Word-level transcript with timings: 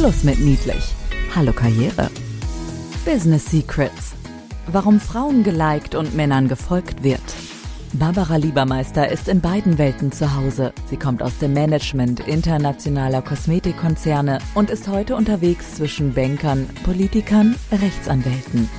Schluss 0.00 0.24
mit 0.24 0.40
niedlich. 0.40 0.94
Hallo 1.36 1.52
Karriere. 1.52 2.08
Business 3.04 3.50
Secrets. 3.50 4.14
Warum 4.66 4.98
Frauen 4.98 5.42
geliked 5.42 5.94
und 5.94 6.14
Männern 6.14 6.48
gefolgt 6.48 7.02
wird. 7.02 7.20
Barbara 7.92 8.36
Liebermeister 8.36 9.12
ist 9.12 9.28
in 9.28 9.42
beiden 9.42 9.76
Welten 9.76 10.10
zu 10.10 10.34
Hause. 10.34 10.72
Sie 10.88 10.96
kommt 10.96 11.22
aus 11.22 11.36
dem 11.36 11.52
Management 11.52 12.20
internationaler 12.20 13.20
Kosmetikkonzerne 13.20 14.38
und 14.54 14.70
ist 14.70 14.88
heute 14.88 15.16
unterwegs 15.16 15.74
zwischen 15.74 16.14
Bankern, 16.14 16.66
Politikern, 16.82 17.54
Rechtsanwälten. 17.70 18.70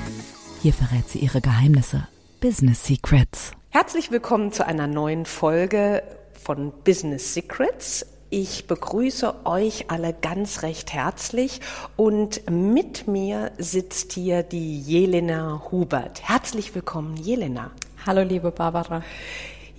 Hier 0.63 0.73
verrät 0.73 1.07
sie 1.07 1.19
ihre 1.19 1.39
Geheimnisse. 1.39 2.07
Business 2.39 2.83
Secrets. 2.83 3.51
Herzlich 3.69 4.09
willkommen 4.09 4.51
zu 4.51 4.65
einer 4.65 4.87
neuen 4.87 5.27
Folge 5.27 6.01
von 6.33 6.73
Business 6.83 7.35
Secrets. 7.35 8.07
Ich 8.33 8.65
begrüße 8.65 9.45
euch 9.45 9.91
alle 9.91 10.13
ganz 10.13 10.61
recht 10.61 10.93
herzlich 10.93 11.59
und 11.97 12.49
mit 12.49 13.05
mir 13.05 13.51
sitzt 13.57 14.13
hier 14.13 14.41
die 14.41 14.79
Jelena 14.79 15.63
Hubert. 15.69 16.21
Herzlich 16.29 16.73
willkommen, 16.73 17.17
Jelena. 17.17 17.71
Hallo, 18.05 18.21
liebe 18.21 18.51
Barbara. 18.51 19.03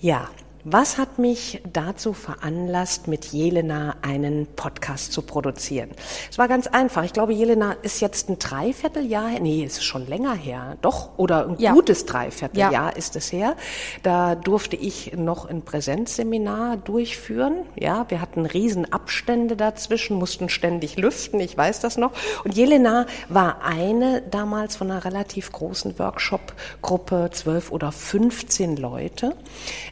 Ja, 0.03 0.29
was 0.65 0.97
hat 0.97 1.19
mich 1.19 1.61
dazu 1.73 2.13
veranlasst, 2.13 3.09
mit 3.09 3.33
Jelena 3.33 3.97
einen 4.03 4.47
Podcast 4.47 5.13
zu 5.13 5.23
produzieren? 5.23 5.91
Es 6.31 6.39
war 6.39 6.47
ganz 6.47 6.69
einfach. 6.69 7.03
Ich 7.03 7.13
glaube, 7.13 7.33
Jelena 7.33 7.73
ist 7.83 8.01
jetzt 8.01 8.29
ein 8.29 8.39
Dreivierteljahr 8.39 9.29
her. 9.29 9.41
Nee, 9.41 9.65
es 9.65 9.79
ist 9.79 9.85
schon 9.85 10.07
länger 10.07 10.35
her. 10.35 10.77
Doch, 10.81 11.19
oder 11.19 11.49
ein 11.49 11.57
ja. 11.59 11.73
gutes 11.73 12.07
Dreivierteljahr 12.07 12.73
ja. 12.73 12.89
ist 12.91 13.17
es 13.17 13.33
her. 13.33 13.57
Da 14.05 14.37
durfte 14.37 14.77
ich 14.77 15.15
noch 15.17 15.47
ein 15.47 15.63
Präsenzseminar 15.63 16.77
durchführen. 16.77 17.67
Ja, 17.75 18.07
wir 18.09 18.21
hatten 18.21 18.47
riesen 18.47 18.93
Abstände 18.93 19.57
dazwischen, 19.57 20.17
mussten 20.17 20.49
ständig 20.49 20.97
lüften. 20.97 21.41
Ich 21.41 21.57
weiß 21.57 21.81
das 21.81 21.97
noch. 21.97 22.13
Und 22.45 22.55
Jelena 22.55 23.07
war 23.29 23.63
eine 23.65 24.23
damals 24.23 24.77
von 24.77 24.93
einer 24.93 25.05
relativ 25.05 25.51
großen 25.51 25.99
Workshop-Gruppe, 25.99 27.31
zwölf 27.33 27.73
oder 27.73 27.91
15 27.91 28.77
Leute. 28.77 29.35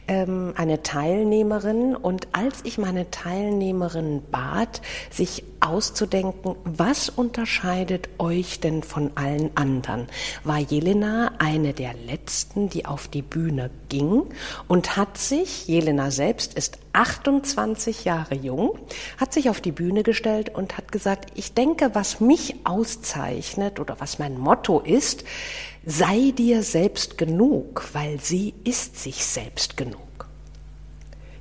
Ähm, 0.07 0.53
eine 0.61 0.83
Teilnehmerin 0.83 1.95
und 1.95 2.27
als 2.33 2.61
ich 2.63 2.77
meine 2.77 3.09
Teilnehmerin 3.09 4.21
bat, 4.31 4.81
sich 5.09 5.43
auszudenken, 5.59 6.55
was 6.63 7.09
unterscheidet 7.09 8.09
euch 8.19 8.59
denn 8.59 8.83
von 8.83 9.11
allen 9.15 9.55
anderen, 9.55 10.07
war 10.43 10.59
Jelena 10.59 11.31
eine 11.39 11.73
der 11.73 11.93
letzten, 11.93 12.69
die 12.69 12.85
auf 12.85 13.07
die 13.07 13.23
Bühne 13.23 13.71
ging 13.89 14.23
und 14.67 14.97
hat 14.97 15.17
sich, 15.17 15.67
Jelena 15.67 16.11
selbst 16.11 16.53
ist 16.53 16.77
28 16.93 18.05
Jahre 18.05 18.35
jung, 18.35 18.77
hat 19.17 19.33
sich 19.33 19.49
auf 19.49 19.61
die 19.61 19.71
Bühne 19.71 20.03
gestellt 20.03 20.53
und 20.53 20.77
hat 20.77 20.91
gesagt, 20.91 21.31
ich 21.35 21.53
denke, 21.53 21.91
was 21.93 22.19
mich 22.19 22.55
auszeichnet 22.65 23.79
oder 23.79 23.95
was 23.99 24.19
mein 24.19 24.37
Motto 24.37 24.79
ist, 24.79 25.23
sei 25.85 26.33
dir 26.37 26.61
selbst 26.61 27.17
genug, 27.17 27.89
weil 27.93 28.19
sie 28.19 28.53
ist 28.63 29.01
sich 29.01 29.25
selbst 29.25 29.77
genug. 29.77 30.10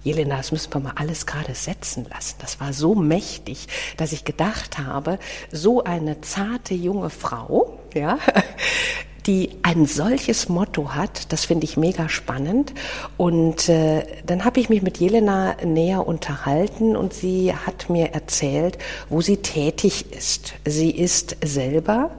Jelena, 0.03 0.37
das 0.39 0.51
müssen 0.53 0.73
wir 0.73 0.81
mal 0.81 0.93
alles 0.97 1.27
gerade 1.27 1.55
setzen 1.55 2.07
lassen. 2.09 2.37
Das 2.41 2.61
war 2.61 2.73
so 2.73 2.95
mächtig, 2.95 3.69
dass 3.97 4.13
ich 4.13 4.25
gedacht 4.25 4.79
habe, 4.79 5.19
so 5.53 5.85
eine 5.85 6.21
zarte 6.23 6.75
junge 6.75 7.11
Frau, 7.11 7.79
ja, 7.95 8.19
die 9.27 9.51
ein 9.63 9.85
solches 9.85 10.49
Motto 10.49 10.95
hat, 10.95 11.33
das 11.33 11.45
finde 11.45 11.65
ich 11.65 11.77
mega 11.77 12.09
spannend. 12.09 12.73
Und 13.19 13.69
äh, 13.69 14.05
dann 14.25 14.45
habe 14.47 14.61
ich 14.61 14.71
mich 14.71 14.81
mit 14.81 14.99
Jelena 14.99 15.57
näher 15.65 16.07
unterhalten 16.07 16.97
und 16.97 17.13
sie 17.13 17.55
hat 17.55 17.91
mir 17.91 18.13
erzählt, 18.13 18.79
wo 19.11 19.21
sie 19.21 19.37
tätig 19.39 20.13
ist. 20.13 20.55
Sie 20.65 20.91
ist 20.91 21.37
selber 21.45 22.11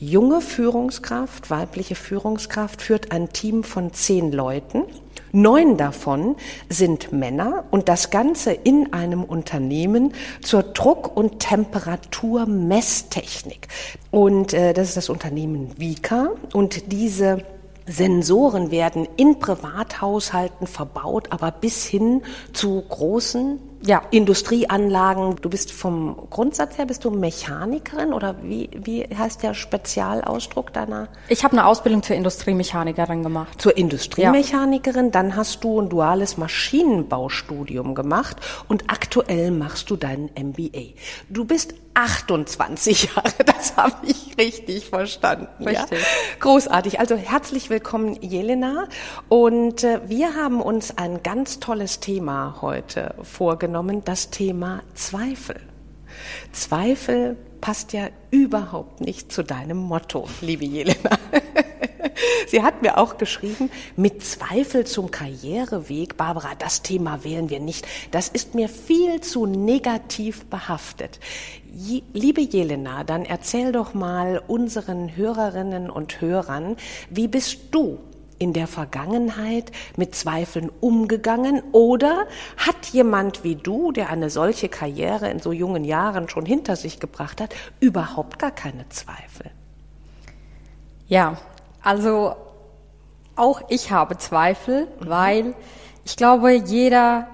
junge 0.00 0.40
Führungskraft, 0.40 1.50
weibliche 1.50 1.94
Führungskraft, 1.94 2.82
führt 2.82 3.12
ein 3.12 3.32
Team 3.32 3.62
von 3.62 3.92
zehn 3.92 4.32
Leuten 4.32 4.86
Neun 5.32 5.76
davon 5.76 6.34
sind 6.68 7.12
Männer 7.12 7.62
und 7.70 7.88
das 7.88 8.10
Ganze 8.10 8.50
in 8.52 8.92
einem 8.92 9.22
Unternehmen 9.22 10.12
zur 10.42 10.64
Druck- 10.64 11.16
und 11.16 11.38
Temperaturmesstechnik. 11.38 13.68
Und 14.10 14.52
äh, 14.54 14.72
das 14.72 14.88
ist 14.88 14.96
das 14.96 15.08
Unternehmen 15.08 15.70
Vika 15.78 16.30
und 16.52 16.90
diese 16.90 17.44
Sensoren 17.86 18.72
werden 18.72 19.06
in 19.16 19.38
Privathaushalten 19.38 20.66
verbaut, 20.66 21.28
aber 21.30 21.52
bis 21.52 21.86
hin 21.86 22.22
zu 22.52 22.82
großen 22.88 23.60
ja. 23.82 24.02
Industrieanlagen. 24.10 25.36
Du 25.40 25.48
bist 25.48 25.72
vom 25.72 26.28
Grundsatz 26.30 26.78
her, 26.78 26.86
bist 26.86 27.04
du 27.04 27.10
Mechanikerin 27.10 28.12
oder 28.12 28.36
wie, 28.42 28.70
wie 28.74 29.04
heißt 29.04 29.42
der 29.42 29.54
Spezialausdruck 29.54 30.72
deiner? 30.72 31.08
Ich 31.28 31.44
habe 31.44 31.52
eine 31.56 31.66
Ausbildung 31.66 32.02
zur 32.02 32.16
Industriemechanikerin 32.16 33.22
gemacht. 33.22 33.60
Zur 33.60 33.76
Industriemechanikerin, 33.76 35.06
ja. 35.06 35.10
dann 35.10 35.36
hast 35.36 35.64
du 35.64 35.80
ein 35.80 35.88
duales 35.88 36.36
Maschinenbaustudium 36.36 37.94
gemacht 37.94 38.36
und 38.68 38.84
aktuell 38.88 39.50
machst 39.50 39.90
du 39.90 39.96
deinen 39.96 40.30
MBA. 40.38 40.94
Du 41.28 41.44
bist 41.44 41.74
28 41.94 43.14
Jahre, 43.14 43.32
das 43.44 43.76
habe 43.76 44.06
ich 44.06 44.38
richtig 44.38 44.88
verstanden. 44.88 45.66
Richtig. 45.66 45.98
Ja? 45.98 46.06
Großartig. 46.38 47.00
Also 47.00 47.16
herzlich 47.16 47.70
willkommen, 47.70 48.20
Jelena. 48.22 48.88
Und 49.28 49.84
äh, 49.84 50.00
wir 50.06 50.34
haben 50.34 50.60
uns 50.62 50.96
ein 50.96 51.22
ganz 51.22 51.60
tolles 51.60 52.00
Thema 52.00 52.58
heute 52.60 53.14
vorgenommen 53.22 53.70
genommen 53.70 54.02
das 54.04 54.30
Thema 54.30 54.82
Zweifel. 54.94 55.60
Zweifel 56.52 57.36
passt 57.60 57.92
ja 57.92 58.08
überhaupt 58.30 59.00
nicht 59.00 59.32
zu 59.32 59.44
deinem 59.44 59.76
Motto, 59.78 60.28
liebe 60.40 60.64
Jelena. 60.64 61.18
Sie 62.46 62.62
hat 62.62 62.82
mir 62.82 62.98
auch 62.98 63.18
geschrieben, 63.18 63.70
mit 63.96 64.24
Zweifel 64.24 64.86
zum 64.86 65.10
Karriereweg, 65.10 66.16
Barbara, 66.16 66.50
das 66.58 66.82
Thema 66.82 67.24
wählen 67.24 67.50
wir 67.50 67.60
nicht. 67.60 67.86
Das 68.10 68.28
ist 68.28 68.54
mir 68.54 68.68
viel 68.68 69.20
zu 69.20 69.46
negativ 69.46 70.46
behaftet. 70.46 71.20
Liebe 72.12 72.40
Jelena, 72.40 73.04
dann 73.04 73.24
erzähl 73.24 73.72
doch 73.72 73.94
mal 73.94 74.42
unseren 74.46 75.16
Hörerinnen 75.16 75.88
und 75.90 76.20
Hörern, 76.20 76.76
wie 77.10 77.28
bist 77.28 77.58
du 77.70 77.98
in 78.40 78.54
der 78.54 78.66
Vergangenheit 78.66 79.70
mit 79.96 80.14
Zweifeln 80.14 80.70
umgegangen 80.80 81.62
oder 81.72 82.26
hat 82.56 82.86
jemand 82.86 83.44
wie 83.44 83.54
du, 83.54 83.92
der 83.92 84.08
eine 84.08 84.30
solche 84.30 84.68
Karriere 84.70 85.30
in 85.30 85.40
so 85.40 85.52
jungen 85.52 85.84
Jahren 85.84 86.28
schon 86.28 86.46
hinter 86.46 86.74
sich 86.74 86.98
gebracht 86.98 87.40
hat, 87.40 87.54
überhaupt 87.80 88.38
gar 88.38 88.50
keine 88.50 88.88
Zweifel? 88.88 89.50
Ja, 91.06 91.36
also 91.82 92.34
auch 93.36 93.62
ich 93.68 93.90
habe 93.90 94.18
Zweifel, 94.18 94.86
mhm. 95.00 95.08
weil 95.08 95.54
ich 96.04 96.16
glaube, 96.16 96.52
jeder 96.52 97.26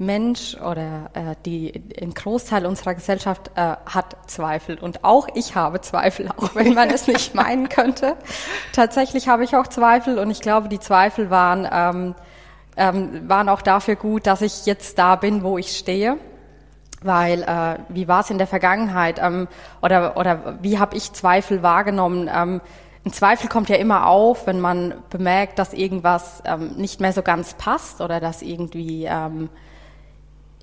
Mensch 0.00 0.56
oder 0.56 1.10
äh, 1.12 1.34
die, 1.44 1.82
ein 2.00 2.14
Großteil 2.14 2.64
unserer 2.64 2.94
Gesellschaft 2.94 3.50
äh, 3.54 3.76
hat 3.84 4.16
Zweifel. 4.26 4.78
Und 4.78 5.04
auch 5.04 5.28
ich 5.34 5.54
habe 5.54 5.82
Zweifel, 5.82 6.28
auch 6.36 6.54
wenn 6.54 6.72
man 6.72 6.88
es 6.88 7.06
nicht 7.06 7.34
meinen 7.34 7.68
könnte. 7.68 8.16
Tatsächlich 8.72 9.28
habe 9.28 9.44
ich 9.44 9.56
auch 9.56 9.66
Zweifel 9.66 10.18
und 10.18 10.30
ich 10.30 10.40
glaube, 10.40 10.68
die 10.68 10.80
Zweifel 10.80 11.28
waren, 11.28 11.68
ähm, 11.70 12.14
ähm, 12.76 13.28
waren 13.28 13.50
auch 13.50 13.60
dafür 13.60 13.96
gut, 13.96 14.26
dass 14.26 14.40
ich 14.40 14.64
jetzt 14.64 14.98
da 14.98 15.16
bin, 15.16 15.42
wo 15.42 15.58
ich 15.58 15.76
stehe. 15.76 16.16
Weil 17.02 17.42
äh, 17.42 17.78
wie 17.88 18.08
war 18.08 18.20
es 18.20 18.30
in 18.30 18.38
der 18.38 18.46
Vergangenheit 18.46 19.18
ähm, 19.22 19.48
oder, 19.82 20.16
oder 20.16 20.58
wie 20.62 20.78
habe 20.78 20.96
ich 20.96 21.12
Zweifel 21.12 21.62
wahrgenommen? 21.62 22.30
Ähm, 22.32 22.60
ein 23.04 23.12
Zweifel 23.12 23.48
kommt 23.48 23.68
ja 23.68 23.76
immer 23.76 24.06
auf, 24.06 24.46
wenn 24.46 24.60
man 24.60 24.94
bemerkt, 25.08 25.58
dass 25.58 25.72
irgendwas 25.72 26.42
ähm, 26.44 26.74
nicht 26.76 27.00
mehr 27.00 27.12
so 27.12 27.22
ganz 27.22 27.54
passt 27.54 28.00
oder 28.00 28.20
dass 28.20 28.42
irgendwie 28.42 29.06
ähm, 29.06 29.48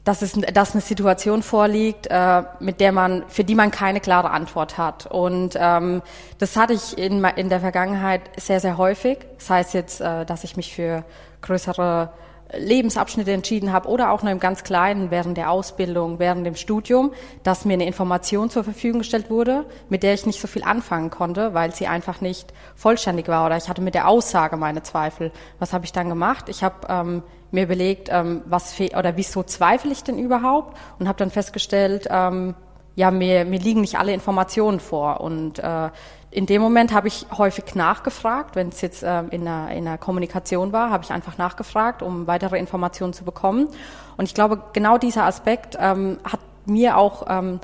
dass, 0.08 0.22
es, 0.22 0.40
dass 0.54 0.72
eine 0.72 0.82
Situation 0.82 1.44
vorliegt, 1.44 2.08
äh, 2.10 2.44
mit 2.62 2.80
der 2.80 2.94
man, 2.94 3.24
für 3.28 3.44
die 3.44 3.56
man 3.56 3.72
keine 3.72 4.00
klare 4.00 4.32
Antwort 4.32 4.78
hat. 4.78 5.06
Und 5.06 5.58
ähm, 5.60 6.02
das 6.38 6.56
hatte 6.56 6.72
ich 6.72 6.98
in, 6.98 7.24
in 7.36 7.50
der 7.50 7.60
Vergangenheit 7.60 8.22
sehr, 8.38 8.62
sehr 8.62 8.78
häufig. 8.78 9.18
Das 9.38 9.50
heißt 9.50 9.74
jetzt, 9.74 10.00
äh, 10.00 10.26
dass 10.26 10.46
ich 10.46 10.56
mich 10.56 10.74
für 10.74 11.04
größere 11.42 12.12
Lebensabschnitte 12.56 13.32
entschieden 13.32 13.74
habe 13.74 13.90
oder 13.90 14.12
auch 14.12 14.24
nur 14.24 14.32
im 14.32 14.40
ganz 14.40 14.64
Kleinen 14.64 15.12
während 15.12 15.38
der 15.38 15.52
Ausbildung, 15.52 16.20
während 16.20 16.46
dem 16.46 16.56
Studium, 16.56 17.12
dass 17.44 17.66
mir 17.66 17.74
eine 17.74 17.86
Information 17.86 18.50
zur 18.50 18.64
Verfügung 18.64 19.00
gestellt 19.00 19.30
wurde, 19.30 19.66
mit 19.90 20.04
der 20.04 20.14
ich 20.14 20.26
nicht 20.26 20.40
so 20.40 20.48
viel 20.48 20.64
anfangen 20.64 21.10
konnte, 21.10 21.54
weil 21.54 21.74
sie 21.74 21.88
einfach 21.88 22.22
nicht 22.22 22.54
vollständig 22.76 23.28
war 23.28 23.46
oder 23.46 23.58
ich 23.58 23.68
hatte 23.68 23.82
mit 23.82 23.96
der 23.96 24.08
Aussage 24.08 24.56
meine 24.56 24.84
Zweifel. 24.84 25.32
Was 25.60 25.74
habe 25.74 25.86
ich 25.86 25.92
dann 25.92 26.10
gemacht? 26.10 26.48
Ich 26.50 26.64
habe 26.64 26.88
ähm, 26.90 27.24
mir 27.52 27.64
überlegt, 27.64 28.10
ähm, 28.12 28.42
was 28.46 28.80
oder 28.80 29.18
wieso 29.18 29.44
zweifle 29.44 29.92
ich 29.92 30.04
denn 30.04 30.18
überhaupt 30.18 30.78
und 31.00 31.08
habe 31.08 31.18
dann 31.18 31.32
festgestellt, 31.32 32.08
ähm, 32.10 32.56
ja, 32.98 33.12
mir, 33.12 33.46
mir 33.46 33.60
liegen 33.60 33.82
nicht 33.82 34.00
alle 34.00 34.12
Informationen 34.12 34.80
vor 34.80 35.22
und 35.22 35.60
äh, 35.60 35.90
in 36.32 36.48
dem 36.48 36.64
Moment 36.64 36.94
habe 36.94 37.08
ich 37.08 37.28
häufig 37.38 37.76
nachgefragt, 37.76 38.56
wenn 38.56 38.70
es 38.70 38.82
jetzt 38.82 39.04
äh, 39.04 39.22
in, 39.30 39.48
einer, 39.48 39.72
in 39.72 39.88
einer 39.88 40.00
Kommunikation 40.00 40.74
war, 40.74 40.90
habe 40.90 41.04
ich 41.04 41.12
einfach 41.12 41.38
nachgefragt, 41.38 42.02
um 42.02 42.26
weitere 42.26 42.58
Informationen 42.58 43.14
zu 43.14 43.24
bekommen. 43.24 43.70
Und 44.18 44.26
ich 44.26 44.34
glaube, 44.34 44.62
genau 44.74 44.98
dieser 44.98 45.26
Aspekt 45.26 45.78
ähm, 45.80 46.18
hat 46.24 46.40
mir 46.66 46.98
auch 46.98 47.28
ähm, 47.30 47.60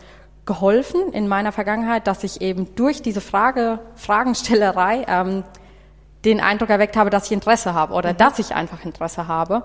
geholfen 0.46 1.12
in 1.14 1.28
meiner 1.28 1.52
Vergangenheit, 1.52 2.06
dass 2.06 2.24
ich 2.24 2.42
eben 2.42 2.76
durch 2.76 3.02
diese 3.02 3.20
Frage, 3.20 3.80
Fragenstellerei 3.96 5.04
ähm, 5.08 5.44
den 6.26 6.42
Eindruck 6.42 6.70
erweckt 6.70 6.96
habe, 6.96 7.10
dass 7.10 7.26
ich 7.26 7.32
Interesse 7.32 7.74
habe 7.74 7.94
oder 7.94 8.14
mhm. 8.14 8.18
dass 8.18 8.38
ich 8.38 8.54
einfach 8.54 8.86
Interesse 8.86 9.28
habe. 9.28 9.64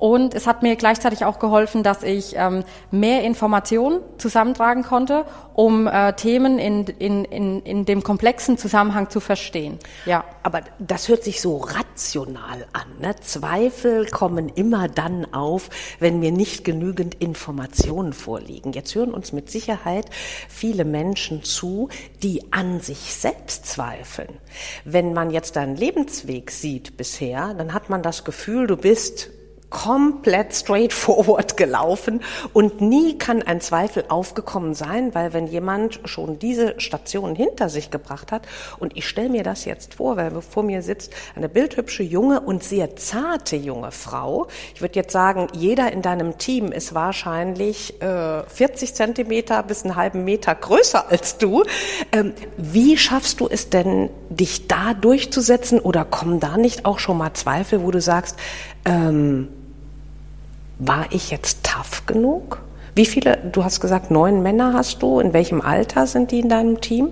Und 0.00 0.32
es 0.34 0.46
hat 0.46 0.62
mir 0.62 0.76
gleichzeitig 0.76 1.26
auch 1.26 1.38
geholfen, 1.38 1.82
dass 1.82 2.02
ich 2.02 2.34
ähm, 2.34 2.64
mehr 2.90 3.22
Informationen 3.22 4.00
zusammentragen 4.16 4.82
konnte, 4.82 5.26
um 5.52 5.86
äh, 5.86 6.14
Themen 6.14 6.58
in, 6.58 6.86
in, 6.86 7.26
in, 7.26 7.60
in 7.60 7.84
dem 7.84 8.02
komplexen 8.02 8.56
Zusammenhang 8.56 9.10
zu 9.10 9.20
verstehen. 9.20 9.78
Ja. 10.06 10.24
Aber 10.42 10.62
das 10.78 11.08
hört 11.08 11.22
sich 11.22 11.42
so 11.42 11.58
rational 11.58 12.66
an. 12.72 12.86
Ne? 12.98 13.14
Zweifel 13.20 14.06
kommen 14.06 14.48
immer 14.48 14.88
dann 14.88 15.34
auf, 15.34 15.68
wenn 15.98 16.18
mir 16.18 16.32
nicht 16.32 16.64
genügend 16.64 17.16
Informationen 17.16 18.14
vorliegen. 18.14 18.72
Jetzt 18.72 18.94
hören 18.94 19.12
uns 19.12 19.34
mit 19.34 19.50
Sicherheit 19.50 20.06
viele 20.48 20.86
Menschen 20.86 21.44
zu, 21.44 21.90
die 22.22 22.54
an 22.54 22.80
sich 22.80 23.12
selbst 23.12 23.66
zweifeln. 23.66 24.32
Wenn 24.86 25.12
man 25.12 25.30
jetzt 25.30 25.56
deinen 25.56 25.76
Lebensweg 25.76 26.50
sieht 26.50 26.96
bisher, 26.96 27.52
dann 27.52 27.74
hat 27.74 27.90
man 27.90 28.02
das 28.02 28.24
Gefühl, 28.24 28.66
du 28.66 28.78
bist 28.78 29.28
komplett 29.70 30.54
straightforward 30.54 31.56
gelaufen 31.56 32.20
und 32.52 32.80
nie 32.80 33.16
kann 33.16 33.42
ein 33.42 33.60
Zweifel 33.60 34.04
aufgekommen 34.08 34.74
sein, 34.74 35.14
weil 35.14 35.32
wenn 35.32 35.46
jemand 35.46 36.00
schon 36.04 36.38
diese 36.38 36.78
Station 36.80 37.36
hinter 37.36 37.68
sich 37.68 37.90
gebracht 37.90 38.32
hat 38.32 38.42
und 38.78 38.96
ich 38.96 39.08
stelle 39.08 39.28
mir 39.30 39.44
das 39.44 39.64
jetzt 39.64 39.94
vor, 39.94 40.16
weil 40.16 40.32
vor 40.42 40.64
mir 40.64 40.82
sitzt 40.82 41.12
eine 41.36 41.48
bildhübsche 41.48 42.02
junge 42.02 42.40
und 42.40 42.64
sehr 42.64 42.96
zarte 42.96 43.56
junge 43.56 43.92
Frau. 43.92 44.48
Ich 44.74 44.82
würde 44.82 44.96
jetzt 44.96 45.12
sagen, 45.12 45.46
jeder 45.52 45.92
in 45.92 46.02
deinem 46.02 46.36
Team 46.36 46.72
ist 46.72 46.94
wahrscheinlich 46.94 48.02
äh, 48.02 48.42
40 48.42 48.94
Zentimeter 48.94 49.62
bis 49.62 49.84
einen 49.84 49.94
halben 49.94 50.24
Meter 50.24 50.54
größer 50.54 51.08
als 51.08 51.38
du. 51.38 51.64
Ähm, 52.12 52.34
wie 52.56 52.96
schaffst 52.96 53.40
du 53.40 53.48
es 53.48 53.70
denn, 53.70 54.10
dich 54.28 54.66
da 54.66 54.94
durchzusetzen 54.94 55.78
oder 55.78 56.04
kommen 56.04 56.40
da 56.40 56.56
nicht 56.56 56.84
auch 56.84 56.98
schon 56.98 57.18
mal 57.18 57.34
Zweifel, 57.34 57.82
wo 57.82 57.90
du 57.90 58.00
sagst, 58.00 58.36
ähm, 58.84 59.48
war 60.80 61.06
ich 61.10 61.30
jetzt 61.30 61.62
tough 61.62 62.06
genug? 62.06 62.60
Wie 62.94 63.06
viele, 63.06 63.36
du 63.36 63.62
hast 63.62 63.80
gesagt, 63.80 64.10
neun 64.10 64.42
Männer 64.42 64.72
hast 64.72 65.02
du. 65.02 65.20
In 65.20 65.32
welchem 65.32 65.60
Alter 65.60 66.06
sind 66.06 66.32
die 66.32 66.40
in 66.40 66.48
deinem 66.48 66.80
Team? 66.80 67.10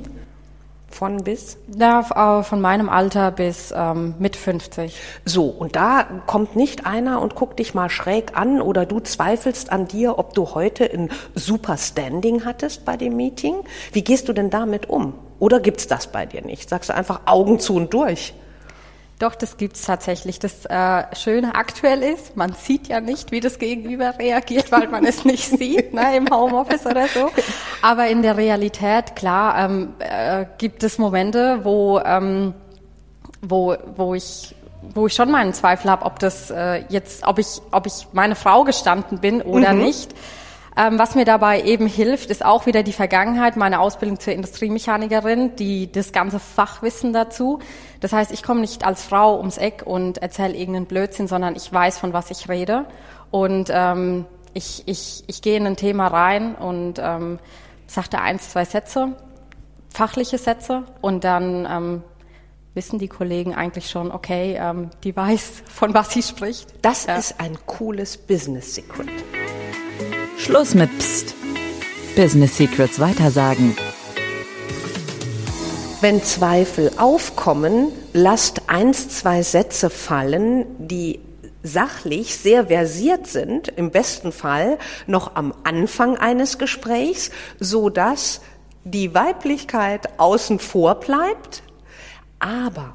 Von 0.91 1.19
bis? 1.19 1.59
Ja, 1.77 2.43
von 2.43 2.61
meinem 2.61 2.89
Alter 2.89 3.31
bis 3.31 3.73
ähm, 3.77 4.15
mit 4.19 4.37
50. 4.37 4.99
So, 5.25 5.45
und 5.45 5.77
da 5.77 6.05
kommt 6.27 6.57
nicht 6.57 6.87
einer 6.87 7.21
und 7.21 7.35
guckt 7.35 7.59
dich 7.59 7.75
mal 7.75 7.91
schräg 7.91 8.37
an 8.37 8.63
oder 8.63 8.87
du 8.87 8.99
zweifelst 8.99 9.71
an 9.71 9.87
dir, 9.87 10.19
ob 10.19 10.35
du 10.35 10.55
heute 10.55 10.91
ein 10.91 11.11
super 11.35 11.77
Standing 11.77 12.47
hattest 12.47 12.87
bei 12.87 12.97
dem 12.97 13.17
Meeting. 13.17 13.57
Wie 13.93 14.03
gehst 14.03 14.29
du 14.29 14.33
denn 14.33 14.49
damit 14.51 14.89
um? 14.89 15.13
Oder 15.39 15.61
gibt's 15.61 15.87
das 15.87 16.07
bei 16.07 16.25
dir 16.27 16.43
nicht? 16.43 16.69
Sagst 16.69 16.89
du 16.89 16.95
einfach 16.95 17.21
Augen 17.27 17.61
zu 17.61 17.77
und 17.77 17.93
durch? 17.93 18.33
Doch, 19.19 19.35
das 19.35 19.57
gibt's 19.57 19.83
tatsächlich. 19.83 20.39
Das 20.39 20.65
äh, 20.67 21.05
Schöne 21.17 21.57
aktuell 21.57 22.05
ist, 22.05 22.37
man 22.37 22.53
sieht 22.53 22.87
ja 22.87 23.01
nicht, 23.01 23.33
wie 23.33 23.41
das 23.41 23.59
Gegenüber 23.59 24.17
reagiert, 24.17 24.71
weil 24.71 24.87
man 24.89 25.05
es 25.05 25.25
nicht 25.25 25.49
sieht 25.59 25.93
ne, 25.93 26.17
im 26.17 26.31
Homeoffice 26.31 26.87
oder 26.87 27.09
so. 27.09 27.29
Aber 27.83 28.07
in 28.07 28.23
der 28.23 28.37
Realität, 28.37 29.17
klar, 29.17 29.59
ähm, 29.59 29.95
äh, 29.99 30.47
gibt 30.59 30.85
es 30.85 30.99
Momente, 30.99 31.65
wo, 31.65 31.99
ähm, 31.99 32.55
wo, 33.43 33.75
wo 33.97 34.15
ich 34.15 34.55
wo 34.95 35.07
ich 35.07 35.15
schon 35.15 35.31
meinen 35.31 35.53
Zweifel 35.53 35.91
habe, 35.91 36.05
ob 36.05 36.19
das 36.21 36.51
äh, 36.51 36.85
jetzt, 36.89 37.27
ob 37.27 37.39
ich, 37.39 37.61
ob 37.73 37.87
ich 37.87 38.07
meine 38.13 38.37
Frau 38.37 38.65
gestanden 38.65 39.19
bin 39.19 39.43
oder 39.43 39.73
mhm. 39.73 39.83
nicht. 39.83 40.15
Ähm, 40.77 40.99
was 40.99 41.17
mir 41.17 41.25
dabei 41.25 41.63
eben 41.63 41.89
hilft, 41.89 42.31
ist 42.31 42.45
auch 42.45 42.67
wieder 42.67 42.85
die 42.85 42.93
Vergangenheit, 42.93 43.57
meine 43.57 43.81
Ausbildung 43.81 44.21
zur 44.21 44.33
Industriemechanikerin, 44.33 45.57
die 45.57 45.91
das 45.91 46.13
ganze 46.13 46.39
Fachwissen 46.39 47.13
dazu. 47.13 47.59
Das 48.01 48.13
heißt, 48.13 48.31
ich 48.33 48.43
komme 48.43 48.61
nicht 48.61 48.85
als 48.85 49.03
Frau 49.03 49.39
ums 49.39 49.59
Eck 49.59 49.83
und 49.85 50.19
erzähle 50.19 50.55
irgendeinen 50.55 50.87
Blödsinn, 50.87 51.27
sondern 51.27 51.57
ich 51.57 51.73
weiß, 51.73 51.99
von 51.99 52.13
was 52.13 52.31
ich 52.31 52.49
rede. 52.49 52.87
Und 53.31 53.71
ähm, 53.73 54.25
ich, 54.55 54.83
ich, 54.87 55.25
ich 55.27 55.43
gehe 55.43 55.57
in 55.57 55.67
ein 55.67 55.77
Thema 55.77 56.07
rein 56.07 56.55
und 56.55 57.01
ähm, 57.01 57.39
sagte 57.87 58.21
eins, 58.21 58.51
zwei 58.51 58.65
Sätze, 58.65 59.17
fachliche 59.93 60.39
Sätze 60.39 60.85
und 61.01 61.25
dann 61.25 61.67
ähm, 61.71 62.03
wissen 62.75 62.99
die 62.99 63.09
Kollegen 63.09 63.55
eigentlich 63.55 63.91
schon, 63.91 64.13
okay, 64.13 64.57
ähm, 64.61 64.91
die 65.05 65.15
weiß, 65.17 65.65
von 65.69 65.95
was 65.95 66.13
sie 66.13 66.23
spricht. 66.23 66.75
Das 66.83 67.07
ja. 67.07 67.17
ist 67.17 67.41
ein 67.41 67.59
cooles 67.67 68.17
Business 68.17 68.75
Secret. 68.75 69.09
Schluss 70.37 70.75
mit 70.75 70.97
Psst. 70.99 71.35
Business 72.15 72.57
Secrets 72.57 73.01
weitersagen. 73.01 73.77
Wenn 76.01 76.23
Zweifel 76.23 76.93
aufkommen, 76.97 77.91
lasst 78.13 78.69
eins, 78.69 79.09
zwei 79.09 79.43
Sätze 79.43 79.91
fallen, 79.91 80.65
die 80.79 81.19
sachlich 81.65 82.37
sehr 82.37 82.69
versiert 82.69 83.27
sind, 83.27 83.67
im 83.67 83.91
besten 83.91 84.31
Fall 84.31 84.79
noch 85.09 85.35
am 85.35 85.53
Anfang 85.65 86.17
eines 86.17 86.57
Gesprächs, 86.57 87.33
so 87.59 87.91
dass 87.91 88.41
die 88.85 89.13
Weiblichkeit 89.13 90.21
außen 90.21 90.61
vor 90.61 91.01
bleibt, 91.01 91.65
aber 92.39 92.95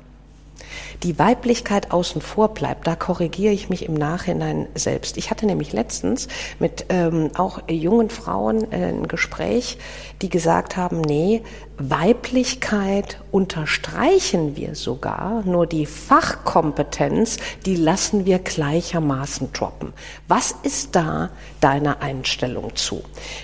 die 1.04 1.20
Weiblichkeit 1.20 1.92
außen 1.92 2.22
vor 2.22 2.54
bleibt, 2.54 2.88
da 2.88 2.96
korrigiere 2.96 3.54
ich 3.54 3.70
mich 3.70 3.86
im 3.86 3.94
Nachhinein 3.94 4.68
selbst. 4.74 5.18
Ich 5.18 5.30
hatte 5.30 5.46
nämlich 5.46 5.74
letztens 5.74 6.30
mit 6.60 6.86
ähm, 6.90 7.32
auch 7.36 7.60
jungen 7.70 8.10
Frauen 8.10 8.72
äh, 8.72 8.86
ein 8.88 9.08
Gespräch, 9.08 9.78
die 10.22 10.30
gesagt 10.30 10.78
haben, 10.78 11.02
nee, 11.02 11.42
Weiblichkeit 11.78 13.20
unterstreichen 13.32 14.56
wir 14.56 14.76
sogar, 14.76 15.44
nur 15.44 15.68
die 15.68 15.86
Fachkompetenz, 15.86 17.38
die 17.66 17.76
lassen 17.76 18.26
wir 18.26 18.40
gleichermaßen 18.40 19.52
droppen. 19.52 19.92
Was 20.28 20.56
ist 20.64 20.96
da 20.96 21.32
deine 21.60 22.02
Einstellung 22.02 22.76
zu? 22.76 23.02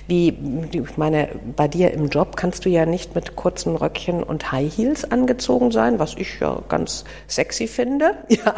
Wie, 0.08 0.38
ich 0.72 0.98
meine, 0.98 1.30
bei 1.56 1.68
dir 1.68 1.92
im 1.92 2.10
Job 2.10 2.38
kannst 2.38 2.66
du 2.66 2.70
ja 2.70 2.86
nicht 2.86 3.16
mit 3.16 3.36
kurzen 3.36 3.76
Röckchen 3.76 4.24
und 4.24 4.52
High 4.52 4.76
Heels 4.78 5.10
angezogen 5.10 5.72
sein, 5.72 6.00
was 6.00 6.14
ich 6.16 6.40
ja 6.40 6.62
ganz 6.70 7.04
sexy 7.28 7.49
finde, 7.58 8.16
ja, 8.30 8.54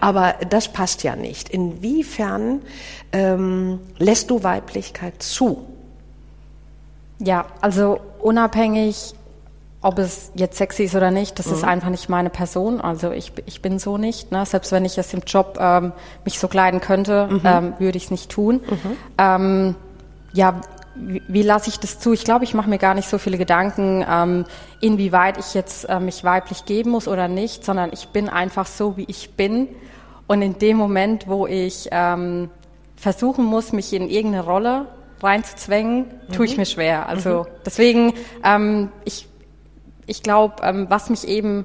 aber 0.00 0.34
das 0.48 0.68
passt 0.68 1.02
ja 1.02 1.16
nicht. 1.16 1.48
Inwiefern 1.48 2.62
ähm, 3.12 3.80
lässt 3.98 4.30
du 4.30 4.42
Weiblichkeit 4.42 5.22
zu? 5.22 5.64
Ja, 7.18 7.46
also 7.60 8.00
unabhängig, 8.20 9.14
ob 9.80 9.98
es 9.98 10.32
jetzt 10.34 10.58
sexy 10.58 10.84
ist 10.84 10.94
oder 10.94 11.10
nicht, 11.10 11.38
das 11.38 11.46
mhm. 11.46 11.54
ist 11.54 11.64
einfach 11.64 11.90
nicht 11.90 12.08
meine 12.08 12.30
Person. 12.30 12.80
Also 12.80 13.10
ich, 13.12 13.32
ich 13.46 13.62
bin 13.62 13.78
so 13.78 13.98
nicht. 13.98 14.32
Ne? 14.32 14.44
Selbst 14.44 14.72
wenn 14.72 14.84
ich 14.84 14.98
es 14.98 15.12
im 15.14 15.20
Job 15.26 15.56
ähm, 15.60 15.92
mich 16.24 16.38
so 16.38 16.48
kleiden 16.48 16.80
könnte, 16.80 17.28
mhm. 17.28 17.40
ähm, 17.44 17.74
würde 17.78 17.96
ich 17.96 18.04
es 18.04 18.10
nicht 18.10 18.30
tun. 18.30 18.60
Mhm. 18.68 18.96
Ähm, 19.18 19.74
ja, 20.32 20.60
wie, 21.00 21.22
wie 21.28 21.42
lasse 21.42 21.70
ich 21.70 21.78
das 21.78 21.98
zu? 21.98 22.12
Ich 22.12 22.24
glaube, 22.24 22.44
ich 22.44 22.54
mache 22.54 22.68
mir 22.68 22.78
gar 22.78 22.94
nicht 22.94 23.08
so 23.08 23.18
viele 23.18 23.38
Gedanken, 23.38 24.04
ähm, 24.08 24.44
inwieweit 24.80 25.38
ich 25.38 25.54
jetzt 25.54 25.88
äh, 25.88 26.00
mich 26.00 26.24
weiblich 26.24 26.64
geben 26.64 26.90
muss 26.90 27.08
oder 27.08 27.28
nicht, 27.28 27.64
sondern 27.64 27.90
ich 27.92 28.08
bin 28.08 28.28
einfach 28.28 28.66
so, 28.66 28.96
wie 28.96 29.04
ich 29.08 29.30
bin. 29.30 29.68
Und 30.26 30.42
in 30.42 30.58
dem 30.58 30.76
Moment, 30.76 31.26
wo 31.26 31.46
ich 31.46 31.88
ähm, 31.90 32.50
versuchen 32.96 33.44
muss, 33.44 33.72
mich 33.72 33.92
in 33.92 34.08
irgendeine 34.08 34.44
Rolle 34.44 34.86
reinzuzwängen, 35.22 36.06
mhm. 36.28 36.32
tue 36.32 36.46
ich 36.46 36.56
mir 36.56 36.66
schwer. 36.66 37.08
Also 37.08 37.44
mhm. 37.44 37.46
deswegen, 37.64 38.12
ähm, 38.44 38.90
ich, 39.04 39.26
ich 40.06 40.22
glaube, 40.22 40.56
ähm, 40.62 40.86
was 40.88 41.10
mich 41.10 41.26
eben, 41.26 41.64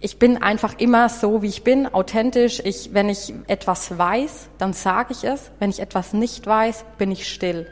ich 0.00 0.18
bin 0.18 0.40
einfach 0.40 0.78
immer 0.78 1.08
so, 1.08 1.42
wie 1.42 1.48
ich 1.48 1.64
bin, 1.64 1.92
authentisch. 1.92 2.60
Ich, 2.64 2.94
wenn 2.94 3.08
ich 3.08 3.34
etwas 3.48 3.98
weiß, 3.98 4.48
dann 4.58 4.72
sage 4.72 5.12
ich 5.12 5.24
es. 5.24 5.50
Wenn 5.58 5.70
ich 5.70 5.80
etwas 5.80 6.12
nicht 6.12 6.46
weiß, 6.46 6.84
bin 6.98 7.10
ich 7.10 7.28
still. 7.28 7.66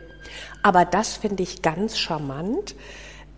Aber 0.67 0.85
das 0.85 1.15
finde 1.15 1.45
ich 1.45 1.63
ganz 1.63 1.97
charmant. 1.97 2.75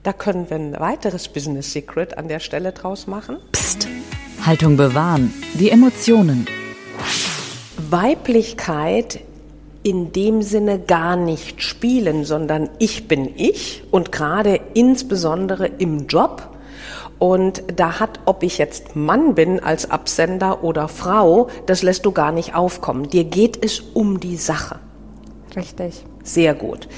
Da 0.03 0.15
können 0.15 0.49
wir 0.49 0.57
ein 0.57 0.81
weiteres 0.81 1.29
Business 1.29 1.75
Secret 1.75 2.17
an 2.17 2.27
der 2.27 2.41
Stelle 2.41 2.73
draus 2.73 3.07
machen. 3.07 3.37
Psst. 3.53 3.87
Haltung 4.47 4.79
bewahren. 4.79 5.35
Die 5.53 5.69
Emotionen. 5.69 6.47
Weiblichkeit 7.91 9.21
in 9.83 10.11
dem 10.13 10.41
Sinne 10.41 10.79
gar 10.79 11.17
nicht 11.17 11.63
spielen, 11.63 12.25
sondern 12.25 12.71
ich 12.79 13.09
bin 13.09 13.31
ich 13.37 13.83
und 13.91 14.11
gerade 14.11 14.59
insbesondere 14.73 15.67
im 15.67 16.07
Job. 16.07 16.57
Und 17.19 17.63
da 17.77 18.01
hat, 18.01 18.21
ob 18.25 18.43
ich 18.43 18.57
jetzt 18.57 18.97
Mann 18.97 19.35
bin 19.35 19.61
als 19.61 19.91
Absender 19.91 20.65
oder 20.65 20.89
Frau, 20.89 21.49
das 21.67 21.83
lässt 21.83 22.07
du 22.07 22.13
gar 22.13 22.33
nicht 22.33 22.55
aufkommen. 22.55 23.11
Dir 23.11 23.25
geht 23.25 23.63
es 23.63 23.81
um 23.81 24.19
die 24.19 24.39
Sache. 24.39 24.79
Richtig. 25.55 26.07
Sehr 26.29 26.53
gut. 26.53 26.89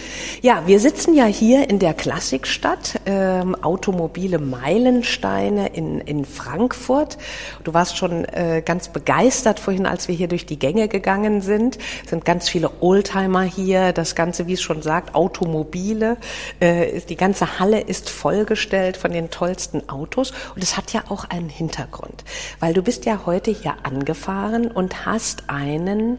Ja, 0.42 0.66
wir 0.66 0.80
sitzen 0.80 1.14
ja 1.14 1.24
hier 1.24 1.70
in 1.70 1.78
der 1.78 1.94
Klassikstadt, 1.94 3.00
ähm, 3.06 3.54
Automobile 3.54 4.40
Meilensteine 4.40 5.68
in, 5.68 6.00
in 6.00 6.24
Frankfurt. 6.24 7.16
Du 7.62 7.72
warst 7.72 7.96
schon 7.96 8.24
äh, 8.24 8.60
ganz 8.66 8.88
begeistert 8.88 9.60
vorhin, 9.60 9.86
als 9.86 10.08
wir 10.08 10.16
hier 10.16 10.26
durch 10.26 10.46
die 10.46 10.58
Gänge 10.58 10.88
gegangen 10.88 11.42
sind. 11.42 11.78
Es 12.02 12.10
sind 12.10 12.24
ganz 12.24 12.48
viele 12.48 12.72
Oldtimer 12.80 13.42
hier. 13.42 13.92
Das 13.92 14.16
Ganze, 14.16 14.48
wie 14.48 14.54
es 14.54 14.62
schon 14.62 14.82
sagt, 14.82 15.14
Automobile. 15.14 16.16
Äh, 16.58 17.00
die 17.08 17.16
ganze 17.16 17.60
Halle 17.60 17.80
ist 17.80 18.10
vollgestellt 18.10 18.96
von 18.96 19.12
den 19.12 19.30
tollsten 19.30 19.88
Autos. 19.88 20.32
Und 20.56 20.64
es 20.64 20.76
hat 20.76 20.92
ja 20.92 21.04
auch 21.08 21.22
einen 21.22 21.50
Hintergrund, 21.50 22.24
weil 22.58 22.74
du 22.74 22.82
bist 22.82 23.04
ja 23.04 23.20
heute 23.26 23.52
hier 23.52 23.76
angefahren 23.84 24.72
und 24.72 25.06
hast 25.06 25.44
einen 25.46 26.18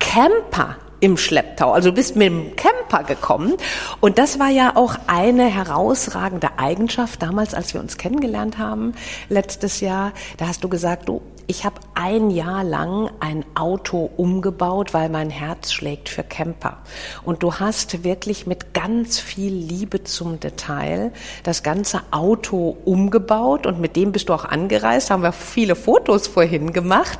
Camper 0.00 0.78
im 1.00 1.16
Schlepptau. 1.16 1.72
Also 1.72 1.90
du 1.90 1.96
bist 1.96 2.16
mit 2.16 2.28
dem 2.28 2.56
Camper 2.56 3.04
gekommen. 3.04 3.54
Und 4.00 4.18
das 4.18 4.38
war 4.38 4.48
ja 4.48 4.76
auch 4.76 4.96
eine 5.06 5.44
herausragende 5.44 6.58
Eigenschaft 6.58 7.22
damals, 7.22 7.54
als 7.54 7.74
wir 7.74 7.80
uns 7.80 7.96
kennengelernt 7.96 8.58
haben, 8.58 8.94
letztes 9.28 9.80
Jahr. 9.80 10.12
Da 10.36 10.46
hast 10.46 10.62
du 10.62 10.68
gesagt, 10.68 11.08
du, 11.08 11.22
ich 11.50 11.64
habe 11.64 11.80
ein 11.94 12.30
Jahr 12.30 12.62
lang 12.62 13.10
ein 13.18 13.44
Auto 13.56 14.08
umgebaut, 14.16 14.94
weil 14.94 15.08
mein 15.08 15.30
Herz 15.30 15.72
schlägt 15.72 16.08
für 16.08 16.22
Camper. 16.22 16.78
Und 17.24 17.42
du 17.42 17.54
hast 17.54 18.04
wirklich 18.04 18.46
mit 18.46 18.72
ganz 18.72 19.18
viel 19.18 19.52
Liebe 19.52 20.04
zum 20.04 20.38
Detail 20.38 21.12
das 21.42 21.64
ganze 21.64 22.02
Auto 22.12 22.76
umgebaut 22.84 23.66
und 23.66 23.80
mit 23.80 23.96
dem 23.96 24.12
bist 24.12 24.28
du 24.28 24.32
auch 24.32 24.44
angereist. 24.44 25.10
Haben 25.10 25.24
wir 25.24 25.32
viele 25.32 25.74
Fotos 25.74 26.28
vorhin 26.28 26.72
gemacht. 26.72 27.18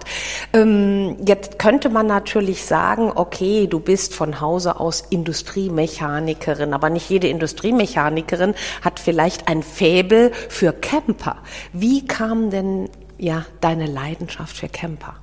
Ähm, 0.52 1.16
jetzt 1.26 1.58
könnte 1.58 1.88
man 1.88 2.06
natürlich 2.06 2.64
sagen, 2.64 3.10
okay, 3.12 3.66
du 3.66 3.80
bist 3.80 4.14
von 4.14 4.40
Hause 4.40 4.78
aus 4.78 5.02
Industriemechanikerin, 5.10 6.72
aber 6.72 6.88
nicht 6.88 7.10
jede 7.10 7.26
Industriemechanikerin 7.26 8.54
hat 8.82 9.00
vielleicht 9.00 9.48
ein 9.48 9.64
Fäbel 9.64 10.30
für 10.48 10.72
Camper. 10.72 11.38
Wie 11.72 12.06
kam 12.06 12.50
denn 12.50 12.88
ja 13.20 13.44
deine 13.60 13.86
Leidenschaft 13.86 14.56
für 14.56 14.68
Camper? 14.68 15.14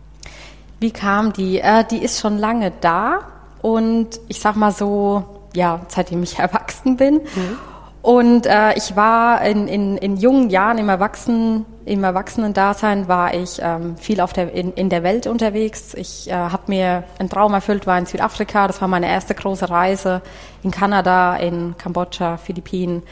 Wie 0.80 0.92
kam 0.92 1.34
die? 1.34 1.60
Äh, 1.60 1.84
die 1.86 2.04
ist 2.04 2.20
schon 2.20 2.38
lange 2.38 2.72
da 2.82 3.20
und 3.62 4.20
ich 4.28 4.40
sag 4.40 4.56
mal 4.56 4.72
so, 4.72 5.26
ja, 5.54 5.82
seitdem 5.88 6.24
ich 6.24 6.40
erwachsen 6.40 6.98
bin. 6.98 7.16
Mhm. 7.16 7.58
Und 8.04 8.46
äh, 8.46 8.74
ich 8.78 8.96
war 8.96 9.42
in, 9.42 9.68
in, 9.68 9.98
in 9.98 10.16
jungen 10.16 10.50
Jahren 10.50 10.78
im 10.78 10.88
Erwachsenen, 10.88 11.66
im 11.84 12.06
Erwachsenen-Dasein 12.06 13.10
war 13.10 13.34
ich 13.34 13.60
ähm, 13.62 13.98
viel 13.98 14.22
auf 14.22 14.32
der, 14.32 14.54
in, 14.54 14.72
in 14.74 14.90
der 14.90 15.04
Welt 15.04 15.28
unterwegs. 15.28 15.94
Ich 15.94 16.30
äh, 16.30 16.34
habe 16.34 16.64
mir 16.68 17.04
einen 17.20 17.30
Traum 17.30 17.54
erfüllt, 17.54 17.86
war 17.86 17.98
in 17.98 18.06
Südafrika. 18.06 18.68
Das 18.68 18.80
war 18.80 18.88
meine 18.88 19.10
erste 19.10 19.36
große 19.36 19.70
Reise 19.70 20.22
in 20.64 20.72
Kanada, 20.72 21.36
in 21.36 21.76
Kambodscha, 21.78 22.38
Philippinen. 22.38 23.04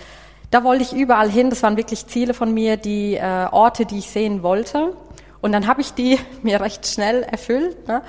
Da 0.56 0.64
wollte 0.64 0.84
ich 0.84 0.94
überall 0.94 1.30
hin. 1.30 1.50
Das 1.50 1.64
waren 1.64 1.76
wirklich 1.76 2.08
Ziele 2.08 2.34
von 2.34 2.54
mir, 2.54 2.78
die 2.78 3.16
äh, 3.16 3.48
Orte, 3.52 3.86
die 3.86 3.98
ich 3.98 4.10
sehen 4.10 4.42
wollte. 4.42 4.96
Und 5.42 5.52
dann 5.52 5.68
habe 5.68 5.82
ich 5.82 5.94
die 5.96 6.18
mir 6.44 6.62
recht 6.62 6.88
schnell 6.88 7.24
erfüllt. 7.24 7.90
Ne? 7.90 8.02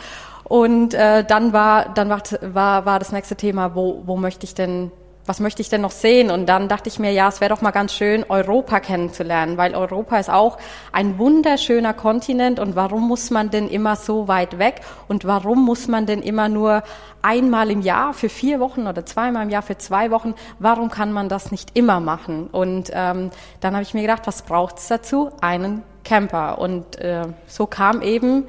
Und 0.45 0.95
äh, 0.95 1.25
dann 1.25 1.53
war 1.53 1.93
dann 1.93 2.09
war, 2.09 2.23
war 2.43 2.87
war 2.87 2.99
das 3.01 3.11
nächste 3.11 3.35
Thema, 3.35 3.75
wo 3.75 4.05
wo 4.07 4.17
möchte 4.17 4.45
ich 4.45 4.55
denn 4.55 4.93
was 5.27 5.41
möchte 5.41 5.63
ich 5.63 5.69
denn 5.69 5.81
noch 5.81 5.91
sehen? 5.91 6.31
Und 6.31 6.47
dann 6.47 6.69
dachte 6.69 6.89
ich 6.89 6.99
mir, 6.99 7.13
ja, 7.13 7.29
es 7.29 7.41
wäre 7.41 7.55
doch 7.55 7.61
mal 7.61 7.71
ganz 7.71 7.93
schön, 7.93 8.25
Europa 8.29 8.81
kennenzulernen, 8.81 9.57
weil 9.57 9.75
Europa 9.75 10.19
ist 10.19 10.31
auch 10.31 10.59
ein 10.93 11.19
wunderschöner 11.19 11.95
Kontinent. 11.95 12.59
Und 12.59 12.77
warum 12.77 13.07
muss 13.09 13.31
man 13.31 13.51
denn 13.51 13.69
immer 13.69 13.97
so 13.97 14.29
weit 14.29 14.59
weg? 14.59 14.81
Und 15.09 15.25
warum 15.25 15.65
muss 15.65 15.89
man 15.89 16.07
denn 16.07 16.23
immer 16.23 16.49
nur 16.49 16.83
einmal 17.23 17.71
im 17.71 17.83
Jahr 17.83 18.15
für 18.15 18.29
vier 18.29 18.61
Wochen 18.61 18.87
oder 18.87 19.05
zweimal 19.05 19.43
im 19.45 19.51
Jahr 19.51 19.63
für 19.63 19.79
zwei 19.79 20.11
Wochen? 20.11 20.35
Warum 20.59 20.91
kann 20.91 21.13
man 21.13 21.29
das 21.29 21.51
nicht 21.51 21.77
immer 21.77 22.01
machen? 22.01 22.47
Und 22.47 22.91
ähm, 22.93 23.31
dann 23.61 23.75
habe 23.75 23.83
ich 23.83 23.95
mir 23.95 24.03
gedacht, 24.03 24.23
was 24.27 24.43
braucht 24.43 24.79
es 24.79 24.89
dazu? 24.89 25.31
Einen 25.41 25.83
Camper. 26.05 26.59
Und 26.59 26.99
äh, 27.01 27.25
so 27.47 27.67
kam 27.67 28.01
eben 28.01 28.45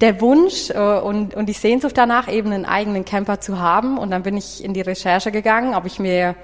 der 0.00 0.20
Wunsch 0.20 0.70
äh, 0.70 0.98
und, 0.98 1.34
und 1.34 1.46
die 1.46 1.52
Sehnsucht 1.52 1.96
danach, 1.96 2.28
eben 2.28 2.52
einen 2.52 2.64
eigenen 2.64 3.04
Camper 3.04 3.40
zu 3.40 3.58
haben. 3.58 3.98
Und 3.98 4.10
dann 4.10 4.22
bin 4.22 4.36
ich 4.36 4.62
in 4.62 4.74
die 4.74 4.82
Recherche 4.82 5.30
gegangen, 5.32 5.74
ob 5.74 5.86
ich 5.86 5.98
mir 5.98 6.34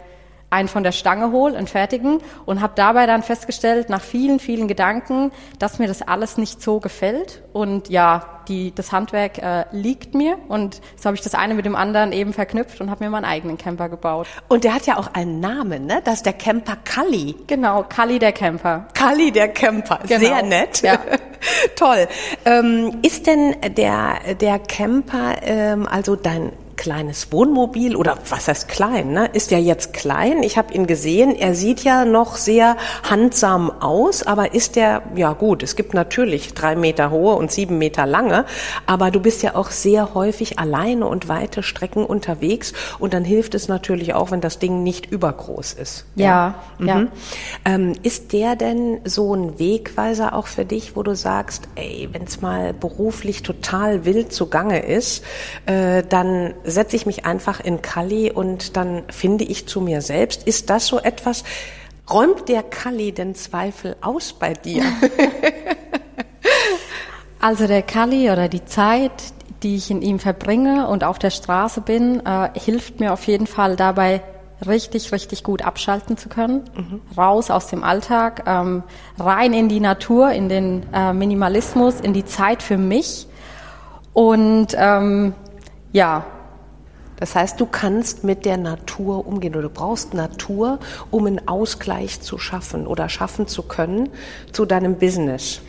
einen 0.52 0.68
von 0.68 0.82
der 0.82 0.92
Stange 0.92 1.32
hole, 1.32 1.56
einen 1.56 1.66
fertigen 1.66 2.20
und 2.44 2.60
habe 2.60 2.74
dabei 2.76 3.06
dann 3.06 3.22
festgestellt, 3.22 3.88
nach 3.88 4.02
vielen, 4.02 4.38
vielen 4.38 4.68
Gedanken, 4.68 5.32
dass 5.58 5.78
mir 5.78 5.88
das 5.88 6.02
alles 6.02 6.36
nicht 6.36 6.60
so 6.60 6.78
gefällt. 6.78 7.42
Und 7.54 7.88
ja, 7.88 8.42
die, 8.48 8.74
das 8.74 8.92
Handwerk 8.92 9.38
äh, 9.38 9.64
liegt 9.72 10.14
mir 10.14 10.36
und 10.48 10.82
so 10.96 11.06
habe 11.06 11.16
ich 11.16 11.22
das 11.22 11.34
eine 11.34 11.54
mit 11.54 11.64
dem 11.64 11.74
anderen 11.74 12.12
eben 12.12 12.34
verknüpft 12.34 12.82
und 12.82 12.90
habe 12.90 13.02
mir 13.02 13.10
meinen 13.10 13.24
eigenen 13.24 13.56
Camper 13.56 13.88
gebaut. 13.88 14.26
Und 14.48 14.64
der 14.64 14.74
hat 14.74 14.86
ja 14.86 14.98
auch 14.98 15.14
einen 15.14 15.40
Namen, 15.40 15.86
ne? 15.86 16.02
Das 16.04 16.16
ist 16.16 16.26
der 16.26 16.34
Camper 16.34 16.76
Kali. 16.84 17.34
Genau, 17.46 17.84
Kali 17.88 18.18
der 18.18 18.32
Camper. 18.32 18.88
Kali 18.92 19.32
der 19.32 19.48
Camper, 19.48 20.00
genau. 20.06 20.20
sehr 20.20 20.42
nett. 20.42 20.82
Ja. 20.82 20.98
Toll. 21.76 22.08
Ähm, 22.44 22.98
ist 23.02 23.26
denn 23.26 23.56
der, 23.76 24.34
der 24.40 24.58
Camper, 24.58 25.36
ähm, 25.42 25.86
also 25.86 26.16
dein 26.16 26.52
kleines 26.82 27.30
Wohnmobil 27.30 27.94
oder 27.94 28.18
was 28.28 28.48
heißt 28.48 28.66
klein, 28.66 29.12
ne? 29.12 29.26
Ist 29.32 29.52
ja 29.52 29.58
jetzt 29.58 29.92
klein. 29.92 30.42
Ich 30.42 30.58
habe 30.58 30.74
ihn 30.74 30.88
gesehen. 30.88 31.36
Er 31.36 31.54
sieht 31.54 31.84
ja 31.84 32.04
noch 32.04 32.34
sehr 32.34 32.76
handsam 33.08 33.70
aus, 33.70 34.24
aber 34.24 34.52
ist 34.52 34.74
der, 34.74 35.02
ja 35.14 35.32
gut, 35.32 35.62
es 35.62 35.76
gibt 35.76 35.94
natürlich 35.94 36.54
drei 36.54 36.74
Meter 36.74 37.12
hohe 37.12 37.36
und 37.36 37.52
sieben 37.52 37.78
Meter 37.78 38.04
lange, 38.04 38.46
aber 38.84 39.12
du 39.12 39.20
bist 39.20 39.44
ja 39.44 39.54
auch 39.54 39.70
sehr 39.70 40.14
häufig 40.14 40.58
alleine 40.58 41.06
und 41.06 41.28
weite 41.28 41.62
Strecken 41.62 42.04
unterwegs 42.04 42.72
und 42.98 43.14
dann 43.14 43.24
hilft 43.24 43.54
es 43.54 43.68
natürlich 43.68 44.14
auch, 44.14 44.32
wenn 44.32 44.40
das 44.40 44.58
Ding 44.58 44.82
nicht 44.82 45.06
übergroß 45.06 45.74
ist. 45.74 46.06
Ja, 46.16 46.56
ja. 46.80 46.86
ja. 46.86 46.94
Mhm. 46.96 47.08
Ähm, 47.64 47.92
ist 48.02 48.32
der 48.32 48.56
denn 48.56 49.02
so 49.04 49.36
ein 49.36 49.60
Wegweiser 49.60 50.34
auch 50.34 50.48
für 50.48 50.64
dich, 50.64 50.96
wo 50.96 51.04
du 51.04 51.14
sagst, 51.14 51.68
ey, 51.76 52.08
wenn 52.10 52.24
es 52.24 52.40
mal 52.40 52.72
beruflich 52.72 53.44
total 53.44 54.04
wild 54.04 54.32
zugange 54.32 54.84
ist, 54.84 55.22
äh, 55.66 56.02
dann 56.08 56.54
setze 56.72 56.96
ich 56.96 57.06
mich 57.06 57.24
einfach 57.24 57.60
in 57.60 57.82
Kali 57.82 58.30
und 58.30 58.76
dann 58.76 59.02
finde 59.08 59.44
ich 59.44 59.68
zu 59.68 59.80
mir 59.80 60.00
selbst. 60.00 60.44
Ist 60.44 60.70
das 60.70 60.86
so 60.86 60.98
etwas? 60.98 61.44
Räumt 62.10 62.48
der 62.48 62.62
Kali 62.62 63.12
den 63.12 63.34
Zweifel 63.34 63.96
aus 64.00 64.32
bei 64.32 64.54
dir? 64.54 64.82
also 67.40 67.66
der 67.66 67.82
Kali 67.82 68.30
oder 68.30 68.48
die 68.48 68.64
Zeit, 68.64 69.12
die 69.62 69.76
ich 69.76 69.90
in 69.90 70.02
ihm 70.02 70.18
verbringe 70.18 70.88
und 70.88 71.04
auf 71.04 71.18
der 71.18 71.30
Straße 71.30 71.80
bin, 71.80 72.24
äh, 72.26 72.50
hilft 72.58 73.00
mir 73.00 73.12
auf 73.12 73.26
jeden 73.26 73.46
Fall 73.46 73.76
dabei, 73.76 74.22
richtig, 74.66 75.12
richtig 75.12 75.42
gut 75.42 75.62
abschalten 75.62 76.16
zu 76.16 76.28
können. 76.28 76.64
Mhm. 76.74 77.00
Raus 77.16 77.50
aus 77.50 77.68
dem 77.68 77.84
Alltag, 77.84 78.44
ähm, 78.46 78.82
rein 79.18 79.52
in 79.52 79.68
die 79.68 79.80
Natur, 79.80 80.30
in 80.30 80.48
den 80.48 80.86
äh, 80.92 81.12
Minimalismus, 81.12 82.00
in 82.00 82.12
die 82.12 82.24
Zeit 82.24 82.62
für 82.62 82.78
mich. 82.78 83.26
Und 84.12 84.68
ähm, 84.76 85.34
ja, 85.92 86.24
das 87.22 87.36
heißt, 87.36 87.60
du 87.60 87.66
kannst 87.66 88.24
mit 88.24 88.44
der 88.44 88.56
Natur 88.56 89.28
umgehen 89.28 89.54
oder 89.54 89.62
du 89.62 89.70
brauchst 89.70 90.12
Natur, 90.12 90.80
um 91.12 91.24
einen 91.26 91.46
Ausgleich 91.46 92.20
zu 92.20 92.36
schaffen 92.36 92.84
oder 92.84 93.08
schaffen 93.08 93.46
zu 93.46 93.62
können 93.62 94.08
zu 94.50 94.64
deinem 94.64 94.96
Business. 94.96 95.60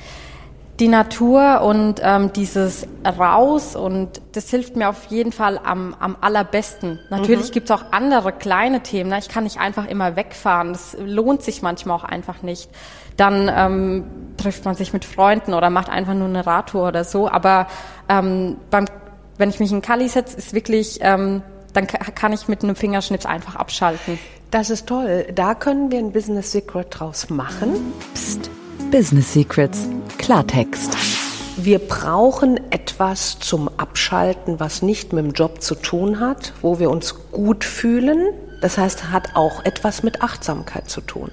Die 0.80 0.88
Natur 0.88 1.62
und 1.62 2.02
ähm, 2.02 2.34
dieses 2.34 2.88
Raus 3.06 3.76
und 3.76 4.20
das 4.32 4.50
hilft 4.50 4.76
mir 4.76 4.90
auf 4.90 5.06
jeden 5.10 5.32
Fall 5.32 5.60
am, 5.64 5.96
am 6.00 6.18
allerbesten. 6.22 7.00
Natürlich 7.12 7.50
mhm. 7.50 7.54
gibt 7.54 7.70
es 7.70 7.72
auch 7.72 7.92
andere 7.92 8.32
kleine 8.32 8.82
Themen. 8.82 9.12
Ne? 9.12 9.20
Ich 9.20 9.30
kann 9.30 9.44
nicht 9.44 9.60
einfach 9.60 9.86
immer 9.86 10.16
wegfahren. 10.16 10.74
Das 10.74 10.98
lohnt 11.06 11.44
sich 11.44 11.62
manchmal 11.62 11.98
auch 11.98 12.04
einfach 12.04 12.42
nicht. 12.42 12.72
Dann 13.16 13.48
ähm, 13.56 14.06
trifft 14.38 14.66
man 14.66 14.74
sich 14.74 14.92
mit 14.92 15.06
Freunden 15.06 15.54
oder 15.54 15.70
macht 15.70 15.90
einfach 15.90 16.16
nur 16.16 16.30
eine 16.30 16.48
Radtour 16.48 16.88
oder 16.88 17.04
so. 17.04 17.30
Aber 17.30 17.68
ähm, 18.10 18.58
beim 18.72 18.86
wenn 19.38 19.50
ich 19.50 19.60
mich 19.60 19.72
in 19.72 19.82
Kali 19.82 20.08
setze, 20.08 20.38
ist 20.38 20.54
wirklich, 20.54 21.00
ähm, 21.02 21.42
dann 21.74 21.88
kann 21.88 22.34
ich 22.34 22.48
mit 22.48 22.64
einem 22.64 22.76
Fingerschnips 22.76 23.26
einfach 23.26 23.56
abschalten. 23.56 24.20
Das 24.52 24.70
ist 24.70 24.88
toll. 24.88 25.26
Da 25.34 25.56
können 25.56 25.92
wir 25.92 26.00
ein 26.00 26.12
Business 26.12 26.52
Secret 26.52 26.88
draus 26.92 27.30
machen. 27.30 27.94
Psst. 28.14 28.52
Business 28.92 29.34
Secrets. 29.34 29.88
Klartext. 30.20 30.96
Wir 31.58 31.80
brauchen 31.80 32.60
etwas 32.72 33.40
zum 33.40 33.70
Abschalten, 33.78 34.60
was 34.60 34.82
nicht 34.82 35.14
mit 35.14 35.26
dem 35.26 35.34
Job 35.34 35.62
zu 35.62 35.76
tun 35.76 36.20
hat, 36.20 36.54
wo 36.62 36.80
wir 36.80 36.92
uns 36.92 37.16
gut 37.32 37.64
fühlen. 37.64 38.34
Das 38.62 38.78
heißt, 38.78 39.12
hat 39.12 39.36
auch 39.36 39.66
etwas 39.66 40.04
mit 40.04 40.22
Achtsamkeit 40.22 40.90
zu 40.90 41.02
tun. 41.02 41.32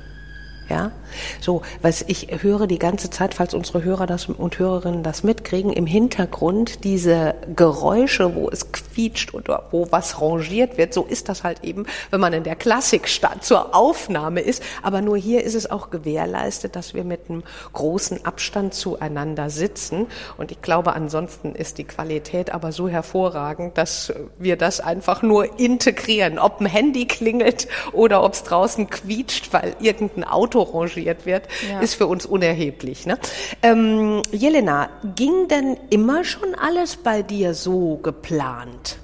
Ja, 0.69 0.93
so, 1.41 1.63
was 1.83 2.03
ich 2.07 2.29
höre 2.43 2.67
die 2.67 2.79
ganze 2.79 3.11
Zeit, 3.11 3.35
falls 3.35 3.55
unsere 3.55 3.85
Hörer 3.85 4.07
das 4.07 4.27
und 4.27 4.59
Hörerinnen 4.59 5.03
das 5.03 5.23
mitkriegen, 5.23 5.73
im 5.73 5.87
Hintergrund 5.87 6.85
diese 6.85 7.35
Geräusche, 7.55 8.35
wo 8.35 8.49
es 8.49 8.73
quietscht 8.73 9.35
oder 9.35 9.65
wo 9.71 9.89
was 9.91 10.21
rangiert 10.21 10.79
wird. 10.79 10.95
So 10.95 11.05
ist 11.05 11.29
das 11.29 11.45
halt 11.45 11.65
eben, 11.65 11.87
wenn 12.11 12.21
man 12.21 12.33
in 12.33 12.45
der 12.45 12.57
Klassik 12.57 13.09
statt 13.09 13.45
zur 13.45 13.75
Aufnahme 13.75 14.41
ist. 14.41 14.63
Aber 14.83 15.01
nur 15.01 15.17
hier 15.17 15.45
ist 15.45 15.55
es 15.55 15.71
auch 15.71 15.91
gewährleistet, 15.91 16.77
dass 16.77 16.95
wir 16.95 17.05
mit 17.05 17.29
einem 17.29 17.43
großen 17.73 18.25
Abstand 18.25 18.75
zueinander 18.75 19.51
sitzen. 19.51 20.07
Und 20.37 20.53
ich 20.53 20.63
glaube, 20.63 20.93
ansonsten 20.95 21.55
ist 21.55 21.79
die 21.79 21.85
Qualität 21.85 22.53
aber 22.53 22.73
so 22.73 22.89
hervorragend, 22.89 23.79
dass 23.79 24.13
wir 24.39 24.57
das 24.57 24.81
einfach 24.81 25.23
nur 25.23 25.59
integrieren. 25.59 26.39
Ob 26.39 26.61
ein 26.61 26.67
Handy 26.67 27.07
klingelt 27.07 27.69
oder 27.93 28.23
ob 28.23 28.35
es 28.35 28.43
draußen 28.43 28.91
quietscht, 28.91 29.53
weil 29.53 29.77
irgendein 29.81 30.25
Auto 30.25 30.63
rangiert 30.63 31.00
wird, 31.27 31.49
ja. 31.71 31.81
ist 31.81 31.95
für 31.95 32.07
uns 32.07 32.27
unerheblich. 32.27 33.07
Ne? 33.07 33.19
Ähm, 33.63 34.23
Jelena, 34.31 34.89
ging 35.17 35.49
denn 35.49 35.77
immer 35.91 36.25
schon 36.25 36.55
alles 36.55 36.97
bei 36.97 37.23
dir 37.23 37.55
so 37.55 37.99
geplant? 38.03 38.99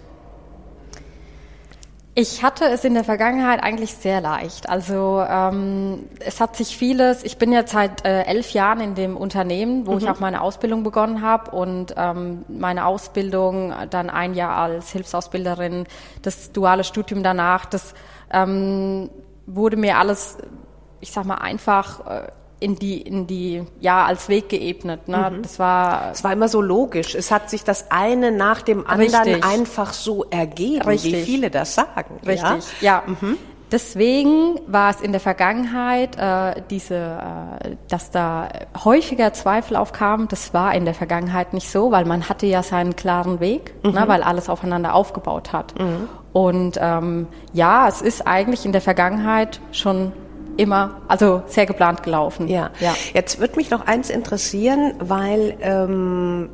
Ich 2.18 2.42
hatte 2.42 2.64
es 2.64 2.82
in 2.82 2.94
der 2.94 3.04
Vergangenheit 3.04 3.62
eigentlich 3.62 3.92
sehr 3.92 4.22
leicht. 4.22 4.70
Also 4.70 5.22
ähm, 5.28 6.08
es 6.18 6.40
hat 6.40 6.56
sich 6.56 6.74
vieles. 6.74 7.22
Ich 7.24 7.36
bin 7.36 7.52
jetzt 7.52 7.72
seit 7.72 8.06
äh, 8.06 8.22
elf 8.22 8.52
Jahren 8.52 8.80
in 8.80 8.94
dem 8.94 9.18
Unternehmen, 9.18 9.86
wo 9.86 9.92
mhm. 9.92 9.98
ich 9.98 10.08
auch 10.08 10.18
meine 10.18 10.40
Ausbildung 10.40 10.82
begonnen 10.82 11.20
habe 11.20 11.50
und 11.50 11.94
ähm, 11.98 12.46
meine 12.48 12.86
Ausbildung 12.86 13.74
dann 13.90 14.08
ein 14.08 14.32
Jahr 14.32 14.56
als 14.56 14.92
Hilfsausbilderin, 14.92 15.84
das 16.22 16.52
duale 16.52 16.84
Studium 16.84 17.22
danach. 17.22 17.66
Das 17.66 17.92
ähm, 18.32 19.10
wurde 19.44 19.76
mir 19.76 19.98
alles 19.98 20.38
ich 21.06 21.12
sag 21.12 21.24
mal, 21.24 21.36
einfach 21.36 22.04
äh, 22.06 22.26
in 22.58 22.74
die, 22.74 23.00
in 23.00 23.28
die, 23.28 23.62
ja, 23.80 24.04
als 24.04 24.28
Weg 24.28 24.48
geebnet. 24.48 25.06
Ne? 25.06 25.30
Mhm. 25.30 25.42
Das 25.42 25.60
war. 25.60 26.10
Es 26.10 26.24
war 26.24 26.32
immer 26.32 26.48
so 26.48 26.60
logisch. 26.60 27.14
Es 27.14 27.30
hat 27.30 27.48
sich 27.48 27.62
das 27.62 27.92
eine 27.92 28.32
nach 28.32 28.60
dem 28.60 28.86
anderen 28.86 29.22
richtig. 29.22 29.44
einfach 29.44 29.92
so 29.92 30.24
ergeben, 30.24 30.88
richtig. 30.88 31.12
wie 31.12 31.22
viele 31.22 31.50
das 31.50 31.76
sagen. 31.76 32.18
Richtig, 32.26 32.80
ja. 32.80 33.02
ja. 33.06 33.14
Mhm. 33.20 33.38
Deswegen 33.70 34.60
war 34.66 34.90
es 34.90 35.00
in 35.00 35.10
der 35.12 35.20
Vergangenheit 35.20 36.16
äh, 36.16 36.62
diese, 36.70 36.94
äh, 36.94 37.76
dass 37.88 38.10
da 38.10 38.48
häufiger 38.84 39.32
Zweifel 39.32 39.76
aufkamen. 39.76 40.28
Das 40.28 40.54
war 40.54 40.74
in 40.74 40.84
der 40.84 40.94
Vergangenheit 40.94 41.52
nicht 41.52 41.70
so, 41.70 41.90
weil 41.90 42.04
man 42.04 42.28
hatte 42.28 42.46
ja 42.46 42.62
seinen 42.62 42.96
klaren 42.96 43.40
Weg, 43.40 43.74
ne, 43.82 43.90
mhm. 43.90 43.96
ne, 43.96 44.08
weil 44.08 44.22
alles 44.22 44.48
aufeinander 44.48 44.94
aufgebaut 44.94 45.52
hat. 45.52 45.78
Mhm. 45.78 46.08
Und 46.32 46.78
ähm, 46.80 47.28
ja, 47.52 47.88
es 47.88 48.02
ist 48.02 48.26
eigentlich 48.26 48.66
in 48.66 48.72
der 48.72 48.82
Vergangenheit 48.82 49.60
schon 49.72 50.12
immer, 50.56 51.02
also 51.08 51.42
sehr 51.46 51.66
geplant 51.66 52.02
gelaufen. 52.02 52.48
Ja. 52.48 52.70
ja. 52.80 52.94
Jetzt 53.14 53.40
wird 53.40 53.56
mich 53.56 53.70
noch 53.70 53.86
eins 53.86 54.10
interessieren, 54.10 54.94
weil 54.98 55.56
ähm, 55.60 56.50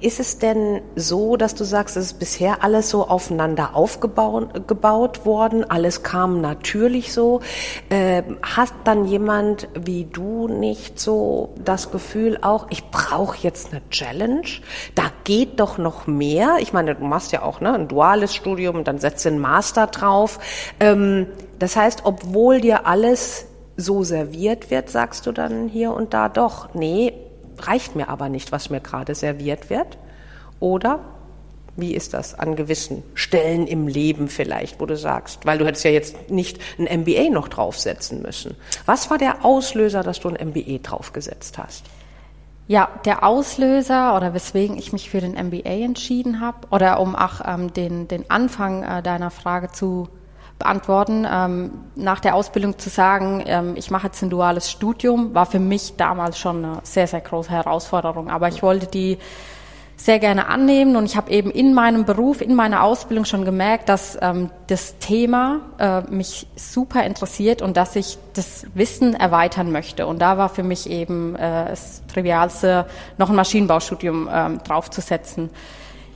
ist 0.00 0.20
es 0.20 0.38
denn 0.38 0.80
so, 0.96 1.36
dass 1.36 1.54
du 1.54 1.64
sagst, 1.64 1.96
es 1.96 2.06
ist 2.06 2.18
bisher 2.18 2.62
alles 2.62 2.90
so 2.90 3.06
aufeinander 3.06 3.74
aufgebaut 3.74 4.68
gebaut 4.68 5.24
worden, 5.24 5.68
alles 5.68 6.02
kam 6.02 6.40
natürlich 6.40 7.12
so? 7.12 7.40
Äh, 7.88 8.22
hat 8.42 8.72
dann 8.84 9.04
jemand 9.06 9.68
wie 9.74 10.04
du 10.04 10.48
nicht 10.48 10.98
so 10.98 11.54
das 11.64 11.90
Gefühl 11.90 12.38
auch, 12.42 12.66
ich 12.70 12.90
brauche 12.90 13.36
jetzt 13.38 13.72
eine 13.72 13.82
Challenge? 13.90 14.46
Da 14.94 15.04
geht 15.24 15.60
doch 15.60 15.78
noch 15.78 16.06
mehr. 16.06 16.56
Ich 16.60 16.72
meine, 16.72 16.94
du 16.94 17.04
machst 17.04 17.32
ja 17.32 17.42
auch 17.42 17.60
ne, 17.60 17.72
ein 17.72 17.88
duales 17.88 18.34
Studium, 18.34 18.84
dann 18.84 18.98
setzt 18.98 19.24
du 19.24 19.30
einen 19.30 19.38
Master 19.38 19.86
drauf. 19.86 20.38
Ähm, 20.80 21.26
das 21.58 21.76
heißt, 21.76 22.02
obwohl 22.04 22.60
dir 22.60 22.86
alles 22.86 23.46
so 23.76 24.02
serviert 24.02 24.70
wird, 24.70 24.90
sagst 24.90 25.26
du 25.26 25.32
dann 25.32 25.68
hier 25.68 25.92
und 25.92 26.14
da 26.14 26.28
doch, 26.28 26.74
nee, 26.74 27.12
reicht 27.58 27.96
mir 27.96 28.08
aber 28.08 28.28
nicht, 28.28 28.52
was 28.52 28.70
mir 28.70 28.80
gerade 28.80 29.14
serviert 29.14 29.70
wird? 29.70 29.98
Oder 30.60 31.00
wie 31.76 31.94
ist 31.94 32.12
das 32.12 32.38
an 32.38 32.54
gewissen 32.54 33.02
Stellen 33.14 33.66
im 33.66 33.88
Leben 33.88 34.28
vielleicht, 34.28 34.80
wo 34.80 34.86
du 34.86 34.96
sagst, 34.96 35.46
weil 35.46 35.58
du 35.58 35.66
hättest 35.66 35.84
ja 35.84 35.90
jetzt 35.90 36.30
nicht 36.30 36.58
ein 36.78 37.00
MBA 37.00 37.30
noch 37.30 37.48
draufsetzen 37.48 38.20
müssen. 38.20 38.56
Was 38.84 39.10
war 39.10 39.18
der 39.18 39.44
Auslöser, 39.44 40.02
dass 40.02 40.20
du 40.20 40.28
ein 40.28 40.48
MBA 40.48 40.78
draufgesetzt 40.82 41.58
hast? 41.58 41.84
Ja, 42.68 42.88
der 43.04 43.24
Auslöser 43.24 44.16
oder 44.16 44.34
weswegen 44.34 44.76
ich 44.78 44.92
mich 44.92 45.10
für 45.10 45.20
den 45.20 45.32
MBA 45.32 45.84
entschieden 45.84 46.40
habe 46.40 46.68
oder 46.70 47.00
um 47.00 47.16
auch 47.16 47.40
ähm, 47.44 47.72
den, 47.72 48.06
den 48.06 48.30
Anfang 48.30 48.82
äh, 48.82 49.02
deiner 49.02 49.30
Frage 49.30 49.72
zu 49.72 50.08
beantworten. 50.62 51.26
Ähm, 51.28 51.70
nach 51.96 52.20
der 52.20 52.34
Ausbildung 52.34 52.78
zu 52.78 52.88
sagen, 52.88 53.42
ähm, 53.46 53.74
ich 53.76 53.90
mache 53.90 54.06
jetzt 54.06 54.22
ein 54.22 54.30
duales 54.30 54.70
Studium, 54.70 55.34
war 55.34 55.46
für 55.46 55.58
mich 55.58 55.96
damals 55.96 56.38
schon 56.38 56.64
eine 56.64 56.78
sehr, 56.84 57.06
sehr 57.06 57.20
große 57.20 57.50
Herausforderung. 57.50 58.30
Aber 58.30 58.48
ich 58.48 58.62
wollte 58.62 58.86
die 58.86 59.18
sehr 59.96 60.18
gerne 60.18 60.46
annehmen 60.46 60.96
und 60.96 61.04
ich 61.04 61.16
habe 61.16 61.30
eben 61.30 61.50
in 61.50 61.74
meinem 61.74 62.04
Beruf, 62.04 62.40
in 62.40 62.54
meiner 62.54 62.82
Ausbildung 62.82 63.24
schon 63.24 63.44
gemerkt, 63.44 63.88
dass 63.88 64.18
ähm, 64.20 64.50
das 64.66 64.98
Thema 64.98 65.60
äh, 65.78 66.00
mich 66.10 66.46
super 66.56 67.04
interessiert 67.04 67.62
und 67.62 67.76
dass 67.76 67.94
ich 67.94 68.18
das 68.34 68.66
Wissen 68.74 69.14
erweitern 69.14 69.70
möchte. 69.70 70.06
Und 70.06 70.20
da 70.20 70.38
war 70.38 70.48
für 70.48 70.62
mich 70.62 70.88
eben 70.88 71.36
äh, 71.36 71.68
das 71.68 72.02
Trivialste, 72.12 72.86
noch 73.18 73.30
ein 73.30 73.36
Maschinenbaustudium 73.36 74.28
ähm, 74.32 74.60
draufzusetzen. 74.64 75.50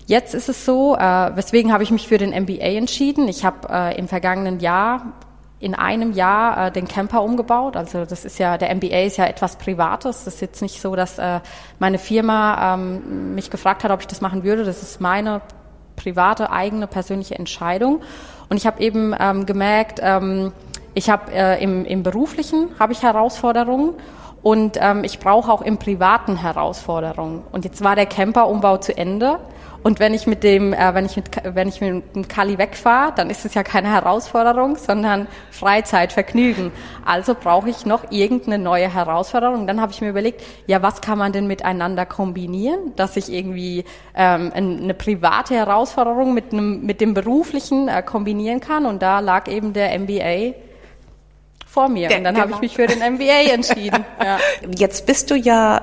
Jetzt 0.07 0.35
ist 0.35 0.49
es 0.49 0.65
so, 0.65 0.97
äh, 0.97 1.01
weswegen 1.37 1.73
habe 1.73 1.83
ich 1.83 1.91
mich 1.91 2.07
für 2.07 2.17
den 2.17 2.31
MBA 2.31 2.77
entschieden. 2.77 3.27
Ich 3.27 3.45
habe 3.45 3.69
äh, 3.69 3.99
im 3.99 4.07
vergangenen 4.07 4.61
Jahr 4.61 5.15
in 5.59 5.75
einem 5.75 6.13
Jahr 6.13 6.67
äh, 6.67 6.71
den 6.71 6.87
Camper 6.87 7.23
umgebaut. 7.23 7.77
Also 7.77 8.05
das 8.05 8.25
ist 8.25 8.39
ja, 8.39 8.59
der 8.59 8.75
MBA 8.75 9.05
ist 9.05 9.17
ja 9.17 9.25
etwas 9.27 9.57
Privates. 9.57 10.25
Das 10.25 10.35
ist 10.35 10.41
jetzt 10.41 10.63
nicht 10.63 10.81
so, 10.81 10.95
dass 10.95 11.19
äh, 11.19 11.41
meine 11.79 11.99
Firma 11.99 12.75
ähm, 12.75 13.35
mich 13.35 13.51
gefragt 13.51 13.83
hat, 13.83 13.91
ob 13.91 14.01
ich 14.01 14.07
das 14.07 14.21
machen 14.21 14.45
würde. 14.45 14.65
Das 14.65 14.83
ist 14.83 15.01
meine 15.01 15.41
private, 15.97 16.51
eigene, 16.51 16.87
persönliche 16.87 17.37
Entscheidung. 17.37 18.03
Und 18.49 18.59
ich 18.59 18.67
habe 18.67 18.81
eben 18.81 19.15
ähm, 19.19 19.47
gemerkt, 19.47 19.99
ähm, 20.03 20.53
ich 20.95 21.11
habe 21.11 21.33
äh, 21.33 21.63
im, 21.63 21.85
im 21.85 22.03
beruflichen 22.03 22.69
habe 22.79 22.93
ich 22.93 23.03
Herausforderungen 23.03 23.95
und 24.43 24.79
ähm, 24.81 25.05
ich 25.05 25.19
brauche 25.19 25.51
auch 25.51 25.63
im 25.63 25.79
privaten 25.79 26.37
Herausforderungen. 26.37 27.43
Und 27.51 27.65
jetzt 27.65 27.83
war 27.83 27.97
der 27.97 28.07
Camperumbau 28.07 28.77
zu 28.77 28.97
Ende. 28.97 29.41
Und 29.87 30.01
wenn 30.01 30.15
ich 30.15 30.27
mit 30.27 30.43
dem, 30.43 30.73
äh, 30.73 30.95
wenn 30.95 31.07
ich 31.07 31.15
mit, 31.15 31.31
wenn 31.45 31.69
ich 31.69 31.81
mit 31.81 32.17
dem 32.17 32.27
Kali 32.27 32.59
wegfahre, 32.59 33.13
dann 33.15 33.31
ist 33.31 33.45
es 33.45 33.55
ja 33.55 33.63
keine 33.63 33.87
Herausforderung, 33.87 34.75
sondern 34.75 35.29
Freizeit, 35.53 36.13
Vergnügen. 36.13 36.73
Also 37.05 37.37
brauche 37.37 37.71
ich 37.71 37.87
noch 37.87 38.11
irgendeine 38.11 38.59
neue 38.59 38.93
Herausforderung. 38.93 39.69
Dann 39.69 39.81
habe 39.81 39.93
ich 39.93 40.01
mir 40.01 40.11
überlegt, 40.11 40.43
ja, 40.67 40.83
was 40.83 41.03
kann 41.03 41.19
man 41.19 41.31
denn 41.31 41.47
miteinander 41.47 42.05
kombinieren, 42.05 42.97
dass 42.97 43.17
ich 43.17 43.33
irgendwie 43.33 43.85
ähm, 44.17 44.51
eine 44.53 44.93
private 44.93 45.55
Herausforderung 45.55 46.35
mit 46.35 46.53
einem, 46.53 46.85
mit 46.85 47.01
dem 47.01 47.15
beruflichen 47.15 47.87
äh, 47.87 48.03
kombinieren 48.03 48.59
kann. 48.59 48.87
Und 48.87 49.03
da 49.03 49.21
lag 49.21 49.47
eben 49.47 49.73
der 49.73 49.97
MBA 49.97 50.66
vor 51.77 51.91
mir. 51.91 52.09
und 52.17 52.25
dann 52.25 52.41
habe 52.41 52.53
ich 52.53 52.61
mich 52.61 52.75
für 52.75 52.87
den 52.87 53.01
MBA 53.01 53.53
entschieden. 53.53 54.05
Ja. 54.25 54.39
Jetzt 54.75 55.07
bist 55.07 55.31
du 55.31 55.35
ja 55.35 55.83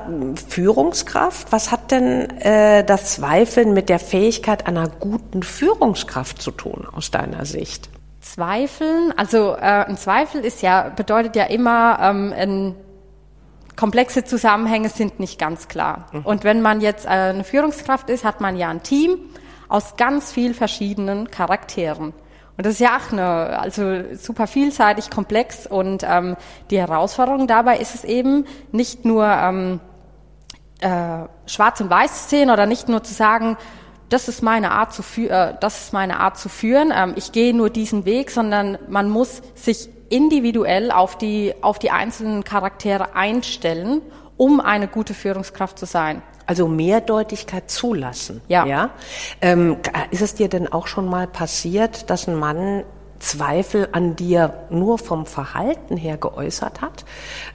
Führungskraft. 0.50 1.52
Was 1.52 1.72
hat 1.72 1.92
denn 1.92 2.30
äh, 2.40 2.84
das 2.84 3.14
Zweifeln 3.14 3.74
mit 3.74 3.88
der 3.88 4.00
Fähigkeit 4.00 4.66
einer 4.66 4.90
guten 4.90 5.44
Führungskraft 5.44 6.42
zu 6.42 6.52
tun 6.52 6.88
aus 6.92 7.12
deiner 7.12 7.46
Sicht? 7.46 7.90
Zweifeln, 8.22 9.14
also 9.16 9.54
äh, 9.54 9.60
ein 9.60 9.98
Zweifel 9.98 10.42
ist 10.42 10.62
ja 10.62 10.90
bedeutet 10.90 11.36
ja 11.36 11.46
immer 11.46 12.00
ähm, 12.02 12.34
ein 12.36 12.76
komplexe 13.76 14.24
Zusammenhänge 14.24 14.90
sind 14.90 15.20
nicht 15.20 15.38
ganz 15.40 15.68
klar. 15.68 16.08
Mhm. 16.12 16.26
Und 16.26 16.44
wenn 16.44 16.62
man 16.62 16.82
jetzt 16.82 17.06
äh, 17.06 17.10
eine 17.10 17.44
Führungskraft 17.44 18.10
ist, 18.10 18.26
hat 18.26 18.42
man 18.42 18.58
ja 18.58 18.70
ein 18.70 18.84
Team 18.84 19.20
aus 19.70 19.96
ganz 19.96 20.32
viel 20.32 20.54
verschiedenen 20.54 21.30
Charakteren. 21.30 22.14
Und 22.56 22.66
das 22.66 22.74
ist 22.74 22.80
ja 22.80 22.98
auch 22.98 23.12
eine, 23.12 23.60
also 23.60 24.04
super 24.14 24.46
vielseitig, 24.46 25.10
komplex 25.10 25.66
und 25.66 26.04
ähm, 26.08 26.36
die 26.70 26.78
Herausforderung 26.78 27.48
dabei 27.48 27.78
ist 27.78 27.96
es 27.96 28.04
eben 28.04 28.46
nicht 28.72 29.06
nur 29.06 29.26
ähm, 29.26 29.80
äh, 30.82 31.28
schwarz 31.48 31.82
und 31.82 31.90
weiß 31.90 32.24
zu 32.24 32.30
sehen 32.30 32.52
oder 32.52 32.68
nicht 32.68 32.90
nur 32.90 33.04
zu 33.04 33.14
sagen, 33.14 33.58
das 34.10 34.28
ist 34.28 34.44
meine 34.44 34.72
Art 34.72 34.94
zu 34.94 35.02
führen, 35.02 35.32
äh, 35.32 35.56
das 35.60 35.82
ist 35.82 35.94
meine 35.94 36.20
Art 36.20 36.38
zu 36.38 36.48
führen. 36.48 36.94
Ähm, 36.96 37.14
ich 37.16 37.32
gehe 37.32 37.56
nur 37.56 37.72
diesen 37.72 38.06
Weg, 38.06 38.30
sondern 38.30 38.78
man 38.88 39.10
muss 39.10 39.42
sich 39.56 39.90
individuell 40.10 40.92
auf 40.92 41.18
die 41.18 41.56
auf 41.62 41.80
die 41.80 41.90
einzelnen 41.90 42.44
Charaktere 42.44 43.16
einstellen, 43.16 44.02
um 44.38 44.60
eine 44.60 44.88
gute 44.88 45.16
Führungskraft 45.16 45.80
zu 45.80 45.88
sein. 45.88 46.22
Also 46.54 46.68
Mehrdeutigkeit 46.68 47.72
zulassen. 47.72 48.42
Ja. 48.48 48.68
ja? 48.68 48.92
Ähm, 49.42 49.78
ist 50.12 50.22
es 50.22 50.36
dir 50.36 50.50
denn 50.50 50.72
auch 50.72 50.86
schon 50.86 51.08
mal 51.08 51.26
passiert, 51.26 52.12
dass 52.12 52.28
ein 52.28 52.36
Mann 52.36 52.84
Zweifel 53.18 53.88
an 53.92 54.16
dir 54.16 54.54
nur 54.70 55.00
vom 55.00 55.26
Verhalten 55.26 55.98
her 55.98 56.18
geäußert 56.18 56.82
hat? 56.82 57.06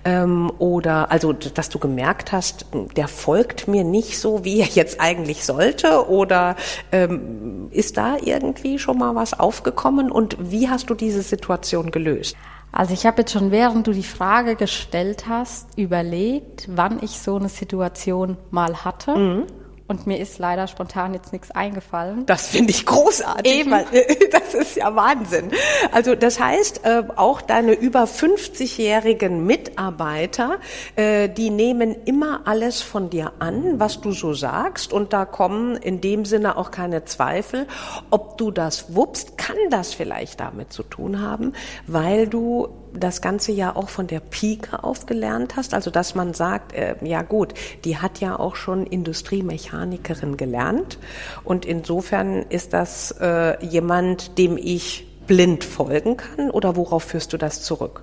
Ähm, 0.04 0.50
oder 0.58 1.12
also, 1.12 1.32
dass 1.32 1.68
du 1.68 1.78
gemerkt 1.78 2.32
hast, 2.32 2.66
der 2.96 3.06
folgt 3.06 3.68
mir 3.68 3.84
nicht 3.84 4.18
so, 4.18 4.44
wie 4.44 4.62
er 4.62 4.66
jetzt 4.66 5.00
eigentlich 5.00 5.44
sollte? 5.44 6.08
Oder 6.08 6.56
ähm, 6.90 7.68
ist 7.70 7.98
da 7.98 8.16
irgendwie 8.20 8.80
schon 8.80 8.98
mal 8.98 9.14
was 9.14 9.38
aufgekommen? 9.38 10.10
Und 10.10 10.36
wie 10.40 10.68
hast 10.68 10.90
du 10.90 10.94
diese 10.94 11.22
Situation 11.22 11.92
gelöst? 11.92 12.34
Also 12.70 12.92
ich 12.92 13.06
habe 13.06 13.22
jetzt 13.22 13.32
schon, 13.32 13.50
während 13.50 13.86
du 13.86 13.92
die 13.92 14.02
Frage 14.02 14.54
gestellt 14.54 15.26
hast, 15.28 15.76
überlegt, 15.78 16.68
wann 16.70 17.02
ich 17.02 17.18
so 17.18 17.36
eine 17.36 17.48
Situation 17.48 18.36
mal 18.50 18.84
hatte. 18.84 19.16
Mhm. 19.16 19.46
Und 19.88 20.06
mir 20.06 20.18
ist 20.18 20.38
leider 20.38 20.66
spontan 20.66 21.14
jetzt 21.14 21.32
nichts 21.32 21.50
eingefallen. 21.50 22.26
Das 22.26 22.48
finde 22.48 22.72
ich 22.72 22.84
großartig. 22.84 23.60
Eben. 23.60 23.70
Weil, 23.70 23.86
das 24.30 24.52
ist 24.52 24.76
ja 24.76 24.94
Wahnsinn. 24.94 25.50
Also 25.92 26.14
das 26.14 26.38
heißt, 26.38 26.84
äh, 26.84 27.04
auch 27.16 27.40
deine 27.40 27.72
über 27.72 28.04
50-jährigen 28.04 29.46
Mitarbeiter, 29.46 30.58
äh, 30.94 31.30
die 31.30 31.48
nehmen 31.48 31.96
immer 32.04 32.42
alles 32.44 32.82
von 32.82 33.08
dir 33.08 33.32
an, 33.38 33.80
was 33.80 34.02
du 34.02 34.12
so 34.12 34.34
sagst. 34.34 34.92
Und 34.92 35.14
da 35.14 35.24
kommen 35.24 35.76
in 35.76 36.02
dem 36.02 36.26
Sinne 36.26 36.58
auch 36.58 36.70
keine 36.70 37.06
Zweifel. 37.06 37.66
Ob 38.10 38.36
du 38.36 38.50
das 38.50 38.94
wuppst, 38.94 39.38
kann 39.38 39.56
das 39.70 39.94
vielleicht 39.94 40.40
damit 40.40 40.70
zu 40.70 40.82
tun 40.82 41.22
haben, 41.22 41.54
weil 41.86 42.28
du 42.28 42.68
das 42.94 43.20
ganze 43.20 43.52
ja 43.52 43.74
auch 43.76 43.88
von 43.88 44.06
der 44.06 44.20
Pike 44.20 44.82
auf 44.82 45.06
gelernt 45.06 45.56
hast, 45.56 45.74
also 45.74 45.90
dass 45.90 46.14
man 46.14 46.34
sagt, 46.34 46.72
äh, 46.72 46.96
ja 47.02 47.22
gut, 47.22 47.54
die 47.84 47.98
hat 47.98 48.20
ja 48.20 48.38
auch 48.38 48.56
schon 48.56 48.86
Industriemechanikerin 48.86 50.36
gelernt. 50.36 50.98
Und 51.44 51.64
insofern 51.64 52.42
ist 52.48 52.72
das 52.72 53.12
äh, 53.20 53.64
jemand, 53.64 54.38
dem 54.38 54.56
ich 54.56 55.08
blind 55.28 55.62
folgen 55.62 56.16
kann? 56.16 56.50
Oder 56.50 56.74
worauf 56.74 57.04
führst 57.04 57.32
du 57.32 57.36
das 57.36 57.62
zurück? 57.62 58.02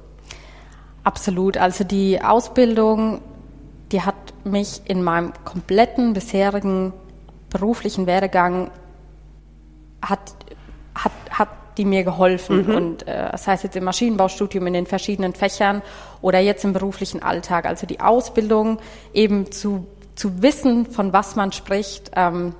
Absolut, 1.03 1.57
also 1.57 1.83
die 1.83 2.21
Ausbildung, 2.21 3.21
die 3.91 4.01
hat 4.01 4.15
mich 4.45 4.81
in 4.85 5.03
meinem 5.03 5.33
kompletten 5.43 6.13
bisherigen 6.13 6.93
beruflichen 7.49 8.07
Werdegang 8.07 8.71
hat, 10.01 10.35
die 11.77 11.85
mir 11.85 12.03
geholfen. 12.03 12.67
Mhm. 12.67 12.75
Und 12.75 13.07
äh, 13.07 13.31
das 13.31 13.47
heißt 13.47 13.63
jetzt 13.63 13.75
im 13.75 13.83
Maschinenbaustudium 13.83 14.67
in 14.67 14.73
den 14.73 14.85
verschiedenen 14.85 15.33
Fächern 15.33 15.81
oder 16.21 16.39
jetzt 16.39 16.63
im 16.63 16.73
beruflichen 16.73 17.21
Alltag. 17.21 17.65
Also 17.65 17.87
die 17.87 17.99
Ausbildung 17.99 18.79
eben 19.13 19.51
zu, 19.51 19.87
zu 20.15 20.41
wissen, 20.41 20.85
von 20.85 21.13
was 21.13 21.35
man 21.35 21.51
spricht, 21.51 22.11
ähm, 22.15 22.55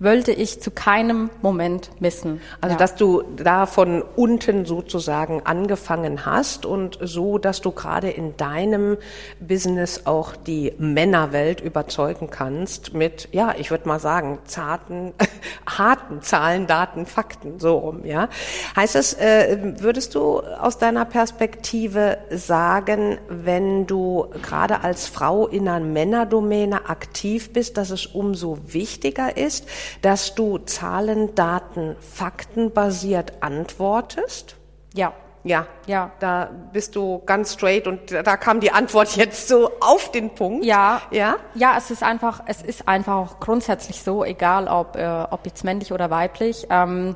wollte 0.00 0.32
ich 0.32 0.60
zu 0.62 0.70
keinem 0.70 1.28
Moment 1.42 1.90
missen. 2.00 2.40
Also, 2.62 2.72
ja. 2.72 2.78
dass 2.78 2.96
du 2.96 3.22
da 3.36 3.66
von 3.66 4.02
unten 4.16 4.64
sozusagen 4.64 5.42
angefangen 5.44 6.24
hast 6.24 6.64
und 6.64 6.98
so, 7.02 7.36
dass 7.36 7.60
du 7.60 7.70
gerade 7.70 8.08
in 8.08 8.34
deinem 8.38 8.96
Business 9.40 10.06
auch 10.06 10.34
die 10.36 10.72
Männerwelt 10.78 11.60
überzeugen 11.60 12.30
kannst 12.30 12.94
mit, 12.94 13.28
ja, 13.32 13.54
ich 13.58 13.70
würde 13.70 13.86
mal 13.86 14.00
sagen, 14.00 14.38
zarten, 14.46 15.12
harten 15.66 16.22
Zahlen, 16.22 16.66
Daten, 16.66 17.04
Fakten, 17.04 17.60
so 17.60 17.76
rum, 17.76 18.06
ja. 18.06 18.30
Heißt 18.74 18.96
es, 18.96 19.12
äh, 19.12 19.74
würdest 19.80 20.14
du 20.14 20.40
aus 20.40 20.78
deiner 20.78 21.04
Perspektive 21.04 22.16
sagen, 22.30 23.18
wenn 23.28 23.86
du 23.86 24.28
gerade 24.42 24.82
als 24.82 25.08
Frau 25.08 25.46
in 25.46 25.68
einer 25.68 25.84
Männerdomäne 25.84 26.88
aktiv 26.88 27.52
bist, 27.52 27.76
dass 27.76 27.90
es 27.90 28.06
umso 28.06 28.58
wichtiger 28.66 29.36
ist, 29.36 29.66
dass 30.02 30.34
du 30.34 30.58
Zahlen, 30.58 31.34
Daten, 31.34 31.96
Fakten 32.00 32.72
basiert 32.72 33.34
antwortest? 33.40 34.56
Ja. 34.94 35.12
Ja, 35.42 35.66
ja. 35.86 36.10
Da 36.20 36.50
bist 36.72 36.96
du 36.96 37.22
ganz 37.24 37.54
straight 37.54 37.86
und 37.86 38.12
da 38.12 38.36
kam 38.36 38.60
die 38.60 38.72
Antwort 38.72 39.16
jetzt 39.16 39.48
so 39.48 39.70
auf 39.80 40.10
den 40.12 40.34
Punkt. 40.34 40.64
Ja, 40.66 41.00
ja, 41.10 41.36
ja. 41.54 41.76
Es 41.78 41.90
ist 41.90 42.02
einfach, 42.02 42.42
es 42.46 42.60
ist 42.60 42.86
einfach 42.86 43.14
auch 43.14 43.40
grundsätzlich 43.40 44.02
so, 44.02 44.22
egal 44.22 44.68
ob 44.68 44.96
äh, 44.96 45.24
ob 45.30 45.46
jetzt 45.46 45.64
männlich 45.64 45.92
oder 45.92 46.10
weiblich. 46.10 46.66
Ähm, 46.68 47.14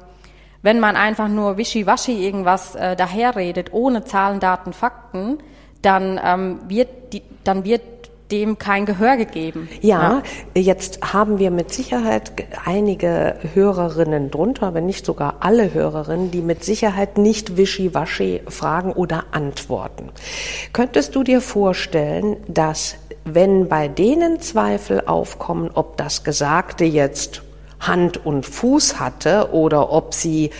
wenn 0.62 0.80
man 0.80 0.96
einfach 0.96 1.28
nur 1.28 1.58
wischiwaschi 1.58 2.24
irgendwas 2.24 2.74
äh, 2.74 2.96
daherredet, 2.96 3.74
ohne 3.74 4.04
Zahlen, 4.04 4.40
Daten, 4.40 4.72
Fakten, 4.72 5.38
dann 5.82 6.18
ähm, 6.24 6.60
wird 6.66 7.12
die, 7.12 7.22
dann 7.44 7.64
wird 7.64 7.82
dem 8.34 8.58
kein 8.58 8.84
Gehör 8.84 9.16
gegeben. 9.16 9.68
Ja, 9.80 10.22
ja, 10.56 10.60
jetzt 10.60 11.12
haben 11.12 11.38
wir 11.38 11.52
mit 11.52 11.72
Sicherheit 11.72 12.32
einige 12.64 13.36
Hörerinnen 13.54 14.30
drunter, 14.32 14.74
wenn 14.74 14.86
nicht 14.86 15.06
sogar 15.06 15.36
alle 15.40 15.72
Hörerinnen, 15.72 16.32
die 16.32 16.42
mit 16.42 16.64
Sicherheit 16.64 17.16
nicht 17.16 17.56
wischiwaschi 17.56 18.42
fragen 18.48 18.92
oder 18.92 19.26
antworten. 19.30 20.08
Könntest 20.72 21.14
du 21.14 21.22
dir 21.22 21.40
vorstellen, 21.40 22.36
dass 22.48 22.96
wenn 23.24 23.68
bei 23.68 23.86
denen 23.86 24.40
Zweifel 24.40 25.02
aufkommen, 25.06 25.70
ob 25.72 25.96
das 25.96 26.24
Gesagte 26.24 26.84
jetzt 26.84 27.42
Hand 27.86 28.24
und 28.24 28.46
Fuß 28.46 28.98
hatte 28.98 29.52
oder 29.52 29.90
ob 29.90 30.14
sie 30.14 30.50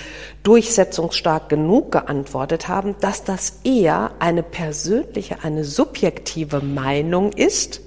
durchsetzungsstark 0.42 1.48
genug 1.48 1.92
geantwortet 1.92 2.68
haben, 2.68 2.96
dass 3.00 3.24
das 3.24 3.60
eher 3.64 4.12
eine 4.18 4.42
persönliche, 4.42 5.42
eine 5.42 5.64
subjektive 5.64 6.60
Meinung 6.60 7.32
ist, 7.32 7.80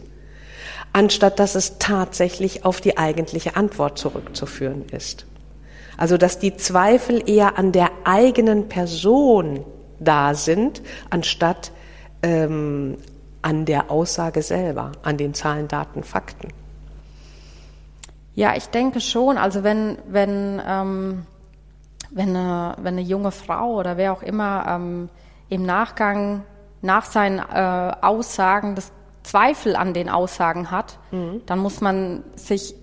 anstatt 0.94 1.40
dass 1.40 1.56
es 1.56 1.78
tatsächlich 1.78 2.66
auf 2.66 2.82
die 2.82 2.98
eigentliche 2.98 3.56
Antwort 3.56 3.98
zurückzuführen 3.98 4.86
ist. 4.92 5.26
Also 5.98 6.18
dass 6.18 6.40
die 6.40 6.56
Zweifel 6.58 7.28
eher 7.30 7.58
an 7.58 7.72
der 7.72 7.90
eigenen 8.04 8.70
Person 8.70 9.66
da 10.00 10.34
sind, 10.34 10.82
anstatt 11.10 11.72
ähm, 12.22 12.98
an 13.42 13.66
der 13.66 13.92
Aussage 13.92 14.42
selber, 14.42 14.92
an 15.04 15.18
den 15.18 15.34
Zahlen, 15.34 15.68
Daten, 15.68 16.04
Fakten. 16.04 16.50
Ja, 18.38 18.56
ich 18.56 18.68
denke 18.70 19.02
schon. 19.02 19.40
Also 19.40 19.64
wenn, 19.64 19.98
wenn, 20.08 20.62
ähm, 20.64 21.26
wenn, 22.12 22.36
eine, 22.36 22.76
wenn 22.78 22.94
eine 22.94 23.02
junge 23.02 23.32
Frau 23.32 23.74
oder 23.74 23.98
wer 23.98 24.14
auch 24.14 24.22
immer 24.22 24.64
ähm, 24.70 25.10
im 25.50 25.66
Nachgang 25.66 26.44
nach 26.84 27.06
seinen 27.06 27.40
äh, 27.40 27.94
Aussagen 28.00 28.76
das 28.76 28.92
Zweifel 29.24 29.76
an 29.76 29.96
den 29.96 30.08
Aussagen 30.08 30.70
hat, 30.70 31.00
mhm. 31.10 31.42
dann 31.48 31.58
muss 31.58 31.82
man 31.82 32.24
sich 32.36 32.76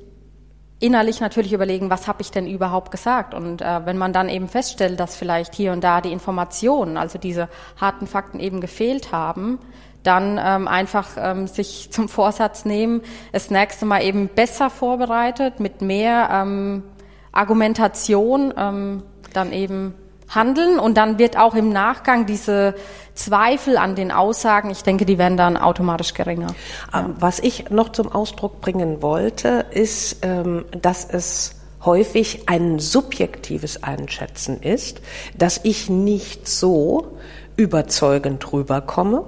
innerlich 0.81 1.21
natürlich 1.21 1.53
überlegen, 1.53 1.89
was 1.89 2.09
habe 2.09 2.21
ich 2.23 2.33
denn 2.33 2.49
überhaupt 2.49 2.91
gesagt? 2.91 3.33
Und 3.33 3.63
äh, 3.63 3.87
wenn 3.87 3.97
man 3.97 4.13
dann 4.13 4.29
eben 4.29 4.49
feststellt, 4.49 4.99
dass 4.99 5.15
vielleicht 5.15 5.55
hier 5.55 5.71
und 5.71 5.85
da 5.85 6.01
die 6.01 6.11
Informationen, 6.11 6.97
also 6.97 7.17
diese 7.17 7.49
harten 7.81 8.09
Fakten 8.09 8.41
eben 8.41 8.61
gefehlt 8.61 9.13
haben, 9.13 9.61
dann 10.05 10.39
ähm, 10.43 10.69
einfach 10.69 11.09
ähm, 11.17 11.49
sich 11.49 11.89
zum 11.91 12.09
Vorsatz 12.09 12.65
nehmen, 12.65 13.03
das 13.33 13.51
nächste 13.51 13.87
Mal 13.87 14.03
eben 14.03 14.29
besser 14.29 14.71
vorbereitet, 14.71 15.59
mit 15.59 15.83
mehr 15.83 16.29
ähm, 16.31 16.85
Argumentation 17.33 18.55
ähm, 18.57 19.03
dann 19.33 19.53
eben 19.53 19.95
handeln 20.29 20.79
und 20.79 20.97
dann 20.97 21.19
wird 21.19 21.37
auch 21.37 21.55
im 21.55 21.71
Nachgang 21.71 22.27
diese 22.27 22.75
Zweifel 23.15 23.77
an 23.77 23.95
den 23.95 24.11
Aussagen, 24.11 24.71
ich 24.71 24.83
denke, 24.83 25.05
die 25.05 25.19
werden 25.19 25.37
dann 25.37 25.57
automatisch 25.57 26.15
geringer. 26.15 26.49
Ja. 26.93 27.11
Was 27.19 27.39
ich 27.39 27.71
noch 27.71 27.91
zum 27.91 28.11
Ausdruck 28.11 28.61
bringen 28.61 29.03
wollte, 29.03 29.67
ist, 29.71 30.19
ähm, 30.23 30.65
dass 30.81 31.05
es 31.09 31.57
häufig 31.85 32.49
ein 32.49 32.79
subjektives 32.79 33.83
Einschätzen 33.83 34.61
ist, 34.63 35.01
dass 35.37 35.61
ich 35.63 35.91
nicht 35.91 36.49
so 36.49 37.19
überzeugend 37.57 38.53
rüberkomme, 38.53 39.27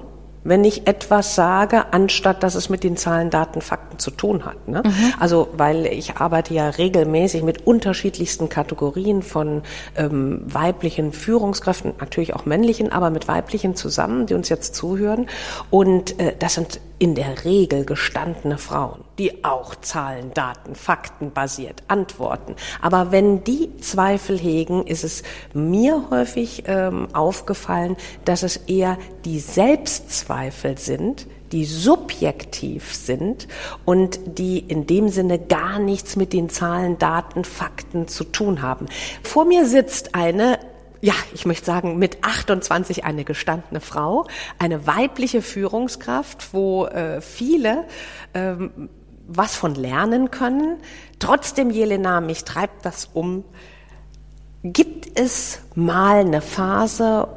wenn 0.48 0.64
ich 0.64 0.86
etwas 0.86 1.34
sage, 1.34 1.92
anstatt 1.92 2.42
dass 2.42 2.54
es 2.54 2.68
mit 2.68 2.84
den 2.84 2.96
Zahlen, 2.96 3.30
Daten, 3.30 3.60
Fakten 3.60 3.98
zu 3.98 4.10
tun 4.10 4.44
hat. 4.44 4.68
Ne? 4.68 4.82
Mhm. 4.84 5.14
Also 5.18 5.48
weil 5.56 5.86
ich 5.86 6.16
arbeite 6.16 6.54
ja 6.54 6.68
regelmäßig 6.68 7.42
mit 7.42 7.66
unterschiedlichsten 7.66 8.48
Kategorien 8.48 9.22
von 9.22 9.62
ähm, 9.96 10.42
weiblichen 10.46 11.12
Führungskräften, 11.12 11.94
natürlich 12.00 12.34
auch 12.34 12.46
männlichen, 12.46 12.92
aber 12.92 13.10
mit 13.10 13.28
weiblichen 13.28 13.74
zusammen, 13.74 14.26
die 14.26 14.34
uns 14.34 14.48
jetzt 14.48 14.74
zuhören. 14.74 15.26
Und 15.70 16.18
äh, 16.20 16.34
das 16.38 16.54
sind 16.54 16.80
in 16.98 17.14
der 17.14 17.44
Regel 17.44 17.84
gestandene 17.84 18.56
Frauen, 18.56 19.04
die 19.18 19.44
auch 19.44 19.74
Zahlen, 19.74 20.32
Daten, 20.32 20.74
Fakten 20.74 21.30
basiert 21.30 21.82
antworten. 21.88 22.56
Aber 22.80 23.12
wenn 23.12 23.44
die 23.44 23.76
Zweifel 23.78 24.38
hegen, 24.38 24.86
ist 24.86 25.04
es 25.04 25.22
mir 25.52 26.04
häufig 26.10 26.64
ähm, 26.66 27.08
aufgefallen, 27.12 27.96
dass 28.24 28.42
es 28.42 28.56
eher 28.56 28.96
die 29.24 29.40
Selbstzweifel 29.40 30.78
sind, 30.78 31.26
die 31.52 31.64
subjektiv 31.64 32.94
sind 32.94 33.46
und 33.84 34.18
die 34.38 34.58
in 34.58 34.86
dem 34.86 35.08
Sinne 35.08 35.38
gar 35.38 35.78
nichts 35.78 36.16
mit 36.16 36.32
den 36.32 36.48
Zahlen, 36.48 36.98
Daten, 36.98 37.44
Fakten 37.44 38.08
zu 38.08 38.24
tun 38.24 38.62
haben. 38.62 38.86
Vor 39.22 39.44
mir 39.44 39.66
sitzt 39.66 40.14
eine 40.14 40.58
ja, 41.00 41.14
ich 41.34 41.46
möchte 41.46 41.66
sagen, 41.66 41.98
mit 41.98 42.24
28 42.24 43.04
eine 43.04 43.24
gestandene 43.24 43.80
Frau, 43.80 44.26
eine 44.58 44.86
weibliche 44.86 45.42
Führungskraft, 45.42 46.52
wo 46.52 46.86
äh, 46.86 47.20
viele 47.20 47.84
ähm, 48.34 48.88
was 49.28 49.56
von 49.56 49.74
lernen 49.74 50.30
können. 50.30 50.78
Trotzdem, 51.18 51.70
Jelena, 51.70 52.20
mich 52.20 52.44
treibt 52.44 52.84
das 52.84 53.10
um. 53.12 53.44
Gibt 54.62 55.18
es 55.18 55.60
mal 55.74 56.20
eine 56.20 56.40
Phase, 56.40 57.28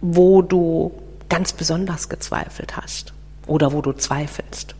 wo 0.00 0.42
du 0.42 0.92
ganz 1.28 1.52
besonders 1.52 2.08
gezweifelt 2.08 2.76
hast 2.76 3.12
oder 3.46 3.72
wo 3.72 3.82
du 3.82 3.92
zweifelst? 3.92 4.74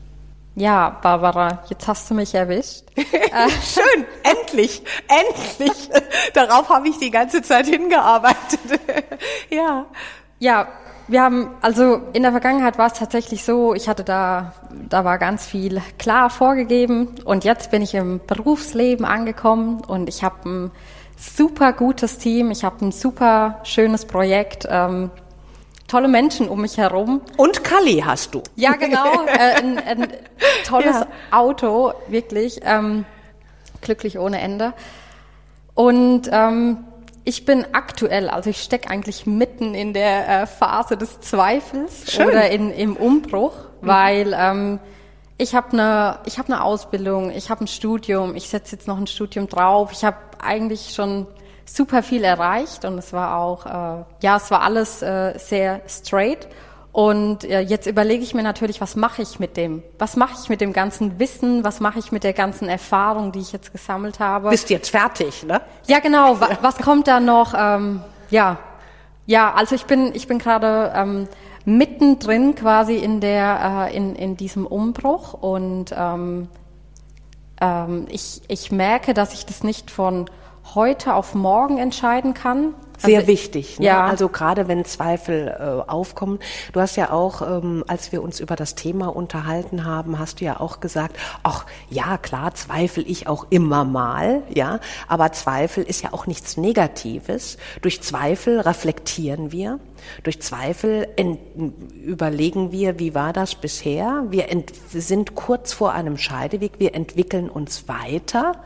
Ja, 0.58 0.90
Barbara, 0.90 1.60
jetzt 1.68 1.86
hast 1.86 2.10
du 2.10 2.14
mich 2.14 2.34
erwischt. 2.34 2.82
Schön, 2.96 4.04
endlich, 4.24 4.82
endlich. 5.06 5.88
Darauf 6.34 6.68
habe 6.68 6.88
ich 6.88 6.98
die 6.98 7.12
ganze 7.12 7.42
Zeit 7.42 7.66
hingearbeitet. 7.66 8.58
ja. 9.50 9.86
Ja, 10.40 10.66
wir 11.06 11.22
haben, 11.22 11.50
also 11.62 12.00
in 12.12 12.22
der 12.22 12.32
Vergangenheit 12.32 12.76
war 12.76 12.88
es 12.88 12.94
tatsächlich 12.94 13.44
so, 13.44 13.72
ich 13.72 13.88
hatte 13.88 14.02
da, 14.02 14.52
da 14.88 15.04
war 15.04 15.18
ganz 15.18 15.46
viel 15.46 15.80
klar 15.96 16.28
vorgegeben 16.28 17.14
und 17.24 17.44
jetzt 17.44 17.70
bin 17.70 17.80
ich 17.80 17.94
im 17.94 18.20
Berufsleben 18.26 19.04
angekommen 19.04 19.80
und 19.86 20.08
ich 20.08 20.24
habe 20.24 20.48
ein 20.48 20.70
super 21.16 21.72
gutes 21.72 22.18
Team, 22.18 22.50
ich 22.50 22.64
habe 22.64 22.84
ein 22.84 22.90
super 22.90 23.60
schönes 23.62 24.06
Projekt, 24.06 24.66
ähm, 24.68 25.12
tolle 25.88 26.08
Menschen 26.08 26.48
um 26.48 26.60
mich 26.60 26.76
herum. 26.76 27.22
Und 27.36 27.64
Kali 27.64 28.02
hast 28.04 28.34
du. 28.34 28.42
Ja, 28.54 28.72
genau, 28.72 29.24
äh, 29.26 29.56
ein, 29.56 29.78
ein 29.78 30.12
tolles 30.64 31.00
ja. 31.00 31.06
Auto, 31.30 31.92
wirklich, 32.06 32.60
ähm, 32.62 33.04
glücklich 33.80 34.18
ohne 34.18 34.40
Ende. 34.40 34.74
Und 35.74 36.28
ähm, 36.30 36.84
ich 37.24 37.44
bin 37.44 37.66
aktuell, 37.72 38.30
also 38.30 38.50
ich 38.50 38.62
stecke 38.62 38.90
eigentlich 38.90 39.26
mitten 39.26 39.74
in 39.74 39.92
der 39.92 40.28
äh, 40.42 40.46
Phase 40.46 40.96
des 40.96 41.20
Zweifels 41.20 42.10
Schön. 42.10 42.28
oder 42.28 42.50
in, 42.50 42.70
im 42.72 42.96
Umbruch, 42.96 43.54
mhm. 43.80 43.86
weil 43.86 44.36
ähm, 44.38 44.78
ich 45.36 45.54
habe 45.54 45.72
eine 45.72 46.18
ich 46.24 46.38
habe 46.38 46.52
eine 46.52 46.64
Ausbildung, 46.64 47.30
ich 47.30 47.50
habe 47.50 47.64
ein 47.64 47.68
Studium, 47.68 48.34
ich 48.34 48.48
setze 48.48 48.76
jetzt 48.76 48.88
noch 48.88 48.98
ein 48.98 49.06
Studium 49.06 49.48
drauf. 49.48 49.90
Ich 49.92 50.04
habe 50.04 50.16
eigentlich 50.40 50.94
schon 50.94 51.26
super 51.72 52.02
viel 52.02 52.24
erreicht 52.24 52.84
und 52.84 52.98
es 52.98 53.12
war 53.12 53.36
auch 53.36 53.66
äh, 53.66 54.04
ja 54.22 54.36
es 54.36 54.50
war 54.50 54.62
alles 54.62 55.02
äh, 55.02 55.38
sehr 55.38 55.80
straight 55.86 56.48
und 56.98 57.44
äh, 57.44 57.60
jetzt 57.60 57.86
überlege 57.86 58.24
ich 58.24 58.34
mir 58.34 58.42
natürlich, 58.42 58.80
was 58.80 58.96
mache 58.96 59.22
ich 59.22 59.38
mit 59.38 59.56
dem? 59.56 59.84
Was 59.98 60.16
mache 60.16 60.34
ich 60.42 60.48
mit 60.48 60.60
dem 60.60 60.72
ganzen 60.72 61.20
Wissen? 61.20 61.62
Was 61.62 61.78
mache 61.78 61.98
ich 62.00 62.10
mit 62.10 62.24
der 62.24 62.32
ganzen 62.32 62.68
Erfahrung, 62.68 63.30
die 63.30 63.38
ich 63.38 63.52
jetzt 63.52 63.72
gesammelt 63.72 64.18
habe? 64.18 64.50
Bist 64.50 64.68
jetzt 64.68 64.90
fertig, 64.90 65.44
ne? 65.44 65.60
Ja, 65.86 66.00
genau. 66.00 66.40
Was, 66.40 66.58
was 66.60 66.76
kommt 66.78 67.06
da 67.06 67.20
noch? 67.20 67.54
Ähm, 67.56 68.00
ja, 68.30 68.58
ja. 69.26 69.54
Also 69.54 69.74
ich 69.74 69.84
bin, 69.84 70.12
ich 70.14 70.26
bin 70.26 70.38
gerade 70.38 70.92
ähm, 70.92 71.28
mittendrin 71.64 72.54
quasi 72.54 72.96
in 72.96 73.20
der, 73.20 73.88
äh, 73.92 73.96
in, 73.96 74.16
in 74.16 74.36
diesem 74.36 74.66
Umbruch 74.66 75.34
und 75.34 75.94
ähm, 75.96 76.48
ähm, 77.60 78.06
ich, 78.10 78.42
ich 78.48 78.72
merke, 78.72 79.14
dass 79.14 79.34
ich 79.34 79.46
das 79.46 79.62
nicht 79.62 79.90
von 79.90 80.28
heute 80.74 81.14
auf 81.14 81.34
morgen 81.34 81.78
entscheiden 81.78 82.34
kann, 82.34 82.74
sehr 82.98 83.20
also, 83.20 83.28
wichtig. 83.28 83.78
Ne? 83.78 83.86
Ja. 83.86 84.06
Also 84.06 84.28
gerade 84.28 84.68
wenn 84.68 84.84
Zweifel 84.84 85.48
äh, 85.48 85.90
aufkommen. 85.90 86.38
Du 86.72 86.80
hast 86.80 86.96
ja 86.96 87.10
auch, 87.10 87.42
ähm, 87.42 87.84
als 87.86 88.12
wir 88.12 88.22
uns 88.22 88.40
über 88.40 88.56
das 88.56 88.74
Thema 88.74 89.14
unterhalten 89.14 89.84
haben, 89.84 90.18
hast 90.18 90.40
du 90.40 90.44
ja 90.44 90.60
auch 90.60 90.80
gesagt, 90.80 91.16
ach 91.42 91.64
ja, 91.88 92.18
klar, 92.18 92.54
zweifel 92.54 93.04
ich 93.08 93.26
auch 93.26 93.46
immer 93.50 93.84
mal, 93.84 94.42
ja. 94.52 94.80
Aber 95.06 95.32
Zweifel 95.32 95.84
ist 95.84 96.02
ja 96.02 96.12
auch 96.12 96.26
nichts 96.26 96.56
Negatives. 96.56 97.56
Durch 97.82 98.02
Zweifel 98.02 98.60
reflektieren 98.60 99.52
wir. 99.52 99.78
Durch 100.22 100.40
Zweifel 100.40 101.08
überlegen 102.04 102.72
wir, 102.72 102.98
wie 102.98 103.14
war 103.14 103.32
das 103.32 103.54
bisher? 103.54 104.24
Wir 104.28 104.46
sind 104.92 105.34
kurz 105.34 105.72
vor 105.72 105.92
einem 105.92 106.18
Scheideweg, 106.18 106.72
wir 106.78 106.94
entwickeln 106.94 107.48
uns 107.48 107.88
weiter. 107.88 108.62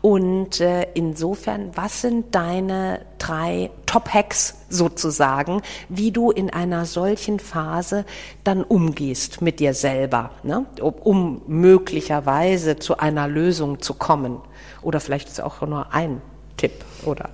Und 0.00 0.60
äh, 0.60 0.86
insofern, 0.94 1.70
was 1.74 2.02
sind 2.02 2.34
deine 2.34 3.00
drei 3.18 3.70
Top-Hacks 3.86 4.54
sozusagen, 4.68 5.62
wie 5.88 6.10
du 6.10 6.30
in 6.30 6.50
einer 6.50 6.84
solchen 6.84 7.38
Phase 7.40 8.04
dann 8.42 8.62
umgehst 8.62 9.40
mit 9.42 9.60
dir 9.60 9.74
selber, 9.74 10.30
ne? 10.42 10.66
um 10.80 11.42
möglicherweise 11.46 12.76
zu 12.78 12.98
einer 12.98 13.28
Lösung 13.28 13.80
zu 13.80 13.94
kommen? 13.94 14.40
Oder 14.82 15.00
vielleicht 15.00 15.28
ist 15.28 15.40
auch 15.40 15.60
nur 15.62 15.92
ein 15.92 16.20
Tipp, 16.56 16.84
oder? 17.04 17.30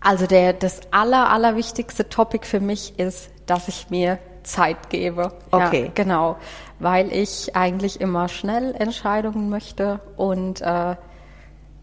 Also 0.00 0.26
der, 0.26 0.52
das 0.52 0.80
aller, 0.90 1.30
allerwichtigste 1.30 2.08
Topic 2.08 2.46
für 2.46 2.60
mich 2.60 2.98
ist, 2.98 3.30
dass 3.46 3.68
ich 3.68 3.90
mir 3.90 4.18
Zeit 4.42 4.90
gebe. 4.90 5.32
Okay. 5.50 5.84
Ja, 5.86 5.90
genau. 5.94 6.36
Weil 6.78 7.12
ich 7.12 7.54
eigentlich 7.56 8.00
immer 8.00 8.28
schnell 8.28 8.74
Entscheidungen 8.74 9.50
möchte 9.50 10.00
und 10.16 10.60
äh, 10.60 10.96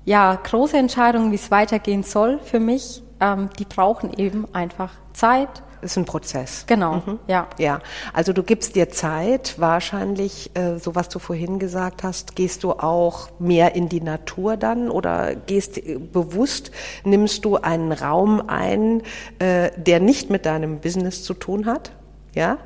ja, 0.06 0.36
große 0.36 0.78
Entscheidungen, 0.78 1.32
wie 1.32 1.36
es 1.36 1.51
weitergehen 1.51 2.04
soll 2.04 2.39
für 2.39 2.60
mich, 2.60 3.01
ähm, 3.19 3.49
die 3.60 3.65
brauchen 3.65 4.13
eben 4.13 4.54
einfach 4.54 4.91
Zeit 5.13 5.63
ist 5.86 5.97
ein 5.97 6.06
Prozess. 6.06 6.65
Genau, 6.67 6.95
mhm. 6.95 7.19
ja. 7.28 7.47
Ja, 7.58 7.80
also 8.12 8.34
du 8.34 8.43
gibst 8.43 8.75
dir 8.75 8.89
Zeit, 8.89 9.56
wahrscheinlich, 9.58 10.51
äh, 10.56 10.78
so 10.78 10.95
was 10.95 11.10
du 11.10 11.19
vorhin 11.19 11.60
gesagt 11.60 12.04
hast, 12.04 12.36
gehst 12.36 12.63
du 12.63 12.71
auch 12.71 13.30
mehr 13.39 13.75
in 13.75 13.88
die 13.88 14.01
Natur 14.01 14.58
dann 14.58 14.89
oder 14.89 15.36
gehst 15.36 15.78
äh, 15.78 15.97
bewusst, 15.97 16.71
nimmst 17.04 17.45
du 17.45 17.58
einen 17.58 17.91
Raum 17.91 18.43
ein, 18.47 19.04
äh, 19.39 19.71
der 19.78 19.99
nicht 19.99 20.30
mit 20.30 20.45
deinem 20.45 20.80
Business 20.80 21.23
zu 21.23 21.34
tun 21.34 21.65
hat, 21.65 21.91
ja? 22.34 22.58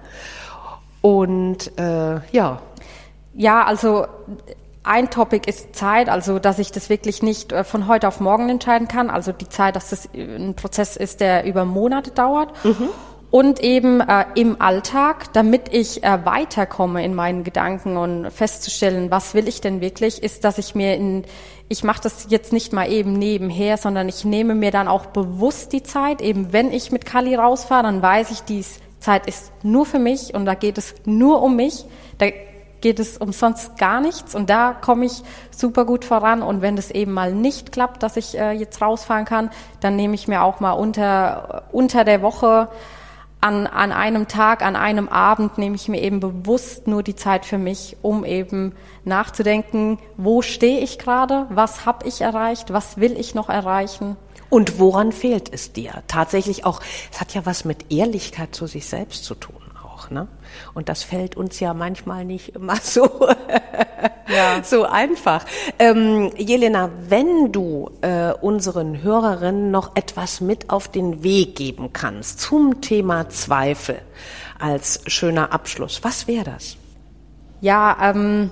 Und 1.01 1.77
äh, 1.77 2.19
ja. 2.31 2.61
Ja, 3.33 3.63
also 3.63 4.07
ein 4.89 5.09
Topic 5.09 5.47
ist 5.47 5.75
Zeit, 5.75 6.09
also 6.09 6.39
dass 6.39 6.59
ich 6.59 6.71
das 6.71 6.89
wirklich 6.89 7.21
nicht 7.21 7.51
äh, 7.51 7.63
von 7.63 7.87
heute 7.87 8.07
auf 8.07 8.19
morgen 8.19 8.49
entscheiden 8.49 8.87
kann. 8.87 9.09
Also 9.09 9.31
die 9.31 9.47
Zeit, 9.47 9.75
dass 9.75 9.91
das 9.91 10.09
ein 10.13 10.55
Prozess 10.55 10.97
ist, 10.97 11.19
der 11.21 11.45
über 11.45 11.63
Monate 11.63 12.11
dauert. 12.11 12.51
Mhm 12.65 12.89
und 13.31 13.59
eben 13.59 14.01
äh, 14.01 14.25
im 14.35 14.59
Alltag, 14.59 15.31
damit 15.33 15.71
ich 15.71 16.03
äh, 16.03 16.25
weiterkomme 16.25 17.05
in 17.05 17.13
meinen 17.13 17.43
Gedanken 17.43 17.95
und 17.95 18.31
festzustellen, 18.31 19.11
was 19.11 19.35
will 19.35 19.47
ich 19.47 19.61
denn 19.61 19.81
wirklich, 19.81 20.23
ist, 20.23 20.43
dass 20.43 20.57
ich 20.57 20.73
mir 20.73 20.95
in, 20.95 21.25
ich 21.67 21.83
mache 21.83 22.01
das 22.01 22.27
jetzt 22.29 22.51
nicht 22.51 22.73
mal 22.73 22.91
eben 22.91 23.13
nebenher, 23.13 23.77
sondern 23.77 24.09
ich 24.09 24.25
nehme 24.25 24.55
mir 24.55 24.71
dann 24.71 24.87
auch 24.87 25.05
bewusst 25.07 25.73
die 25.73 25.83
Zeit, 25.83 26.21
eben 26.21 26.53
wenn 26.53 26.71
ich 26.71 26.91
mit 26.91 27.05
Kali 27.05 27.35
rausfahre, 27.35 27.83
dann 27.83 28.01
weiß 28.01 28.31
ich, 28.31 28.41
die 28.41 28.65
Zeit 28.99 29.27
ist 29.27 29.51
nur 29.61 29.85
für 29.85 29.99
mich 29.99 30.33
und 30.33 30.45
da 30.45 30.55
geht 30.55 30.79
es 30.79 30.95
nur 31.05 31.43
um 31.43 31.55
mich, 31.55 31.85
da 32.17 32.25
geht 32.81 32.99
es 32.99 33.17
um 33.17 33.31
sonst 33.31 33.77
gar 33.77 34.01
nichts 34.01 34.35
und 34.35 34.49
da 34.49 34.73
komme 34.73 35.05
ich 35.05 35.23
super 35.51 35.85
gut 35.85 36.05
voran 36.05 36.41
und 36.41 36.61
wenn 36.61 36.75
das 36.75 36.91
eben 36.91 37.11
mal 37.13 37.33
nicht 37.33 37.71
klappt, 37.71 38.03
dass 38.03 38.17
ich 38.17 38.37
äh, 38.37 38.51
jetzt 38.51 38.81
rausfahren 38.81 39.25
kann, 39.25 39.49
dann 39.79 39.95
nehme 39.95 40.15
ich 40.15 40.27
mir 40.27 40.43
auch 40.43 40.59
mal 40.59 40.73
unter, 40.73 41.63
unter 41.71 42.03
der 42.03 42.21
Woche 42.21 42.69
an, 43.41 43.67
an 43.67 43.91
einem 43.91 44.27
Tag, 44.27 44.61
an 44.61 44.75
einem 44.75 45.07
Abend 45.07 45.57
nehme 45.57 45.75
ich 45.75 45.87
mir 45.87 46.01
eben 46.01 46.19
bewusst 46.19 46.87
nur 46.87 47.03
die 47.03 47.15
Zeit 47.15 47.45
für 47.45 47.57
mich, 47.57 47.95
um 48.01 48.25
eben 48.25 48.75
nachzudenken, 49.05 49.97
wo 50.17 50.41
stehe 50.41 50.79
ich 50.79 50.99
gerade, 50.99 51.45
was 51.49 51.85
habe 51.85 52.07
ich 52.07 52.21
erreicht, 52.21 52.73
was 52.73 52.97
will 52.97 53.17
ich 53.17 53.35
noch 53.35 53.49
erreichen. 53.49 54.17
Und 54.49 54.79
woran 54.79 55.11
fehlt 55.11 55.53
es 55.53 55.73
dir? 55.73 56.03
Tatsächlich 56.07 56.65
auch, 56.65 56.81
es 57.11 57.21
hat 57.21 57.33
ja 57.33 57.45
was 57.45 57.65
mit 57.65 57.91
Ehrlichkeit 57.91 58.55
zu 58.55 58.67
sich 58.67 58.87
selbst 58.87 59.23
zu 59.23 59.35
tun 59.35 59.58
auch, 60.09 60.11
ne? 60.11 60.27
Und 60.73 60.89
das 60.89 61.03
fällt 61.03 61.37
uns 61.37 61.59
ja 61.59 61.73
manchmal 61.73 62.25
nicht 62.25 62.55
immer 62.55 62.75
so, 62.81 63.27
ja. 64.27 64.63
so 64.63 64.85
einfach. 64.85 65.45
Ähm, 65.77 66.31
Jelena, 66.37 66.89
wenn 67.07 67.51
du 67.51 67.91
äh, 68.01 68.33
unseren 68.33 69.01
Hörerinnen 69.01 69.71
noch 69.71 69.95
etwas 69.95 70.41
mit 70.41 70.69
auf 70.69 70.87
den 70.87 71.23
Weg 71.23 71.55
geben 71.55 71.93
kannst 71.93 72.39
zum 72.39 72.81
Thema 72.81 73.29
Zweifel 73.29 73.99
als 74.59 75.01
schöner 75.07 75.53
Abschluss, 75.53 76.03
was 76.03 76.27
wäre 76.27 76.45
das? 76.45 76.75
Ja, 77.61 77.97
ähm, 78.01 78.51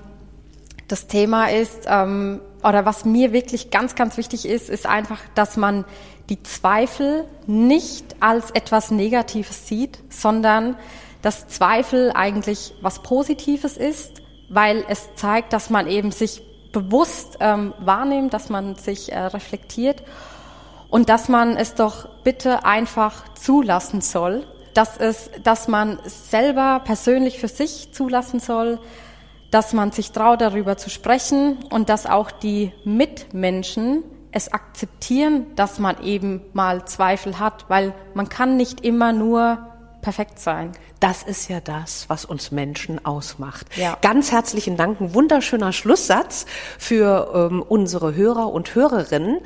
das 0.87 1.07
Thema 1.07 1.47
ist, 1.47 1.85
ähm, 1.87 2.39
oder 2.63 2.85
was 2.85 3.05
mir 3.05 3.33
wirklich 3.33 3.71
ganz, 3.71 3.95
ganz 3.95 4.17
wichtig 4.17 4.45
ist, 4.45 4.69
ist 4.69 4.85
einfach, 4.85 5.19
dass 5.35 5.57
man 5.57 5.85
die 6.29 6.41
Zweifel 6.43 7.25
nicht 7.45 8.15
als 8.19 8.51
etwas 8.51 8.91
Negatives 8.91 9.67
sieht, 9.67 9.99
sondern 10.09 10.75
dass 11.27 11.45
Zweifel 11.49 12.13
eigentlich 12.15 12.73
was 12.79 12.99
Positives 12.99 13.75
ist, 13.75 14.21
weil 14.47 14.85
es 14.87 15.13
zeigt, 15.15 15.51
dass 15.51 15.69
man 15.69 15.85
eben 15.87 16.11
sich 16.11 16.41
bewusst 16.71 17.39
ähm, 17.41 17.73
wahrnimmt, 17.79 18.33
dass 18.33 18.47
man 18.47 18.75
sich 18.75 19.11
äh, 19.11 19.19
reflektiert 19.19 20.03
und 20.89 21.09
dass 21.09 21.27
man 21.27 21.57
es 21.57 21.75
doch 21.75 22.07
bitte 22.23 22.63
einfach 22.63 23.33
zulassen 23.33 23.99
soll, 23.99 24.47
dass 24.73 24.95
es, 24.95 25.29
dass 25.43 25.67
man 25.67 25.99
selber 26.05 26.79
persönlich 26.85 27.39
für 27.39 27.49
sich 27.49 27.91
zulassen 27.91 28.39
soll, 28.39 28.79
dass 29.51 29.73
man 29.73 29.91
sich 29.91 30.13
traut, 30.13 30.39
darüber 30.39 30.77
zu 30.77 30.89
sprechen 30.89 31.57
und 31.69 31.89
dass 31.89 32.05
auch 32.05 32.31
die 32.31 32.71
Mitmenschen 32.85 34.05
es 34.31 34.53
akzeptieren, 34.53 35.47
dass 35.57 35.77
man 35.77 36.01
eben 36.03 36.39
mal 36.53 36.85
Zweifel 36.85 37.37
hat, 37.37 37.65
weil 37.67 37.93
man 38.13 38.29
kann 38.29 38.55
nicht 38.55 38.85
immer 38.85 39.11
nur 39.11 39.76
perfekt 40.07 40.39
sein. 40.39 40.71
Das 41.01 41.21
ist 41.21 41.49
ja 41.49 41.59
das, 41.59 42.05
was 42.07 42.23
uns 42.23 42.51
Menschen 42.51 43.03
ausmacht. 43.03 43.65
Ja. 43.75 43.97
Ganz 44.01 44.31
herzlichen 44.31 44.77
Dank. 44.77 45.01
Ein 45.01 45.13
wunderschöner 45.13 45.73
Schlusssatz 45.73 46.45
für 46.79 47.49
ähm, 47.51 47.61
unsere 47.61 48.15
Hörer 48.15 48.49
und 48.53 48.73
Hörerinnen. 48.73 49.39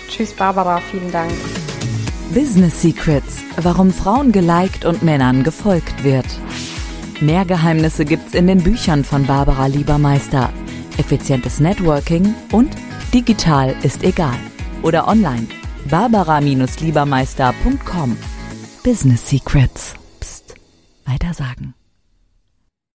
Tschüss, 0.10 0.34
Barbara. 0.34 0.82
Vielen 0.89 1.12
Dank. 1.12 1.32
Business 2.34 2.82
Secrets, 2.82 3.43
warum 3.58 3.93
Frauen 3.93 4.32
geliked 4.32 4.86
und 4.86 5.04
Männern 5.04 5.43
gefolgt 5.43 6.04
wird. 6.04 6.25
Mehr 7.19 7.45
Geheimnisse 7.45 8.06
gibt's 8.06 8.34
in 8.34 8.47
den 8.47 8.63
Büchern 8.63 9.04
von 9.04 9.27
Barbara 9.27 9.67
Liebermeister. 9.67 10.51
Effizientes 10.97 11.60
Networking 11.60 12.34
und 12.51 12.75
digital 13.13 13.75
ist 13.84 14.04
egal. 14.04 14.39
Oder 14.82 15.08
online. 15.08 15.45
Barbara-Liebermeister.com. 15.91 18.17
Business 18.84 19.30
Secrets. 19.30 19.93
Psst. 20.19 20.56
Weitersagen. 21.06 21.75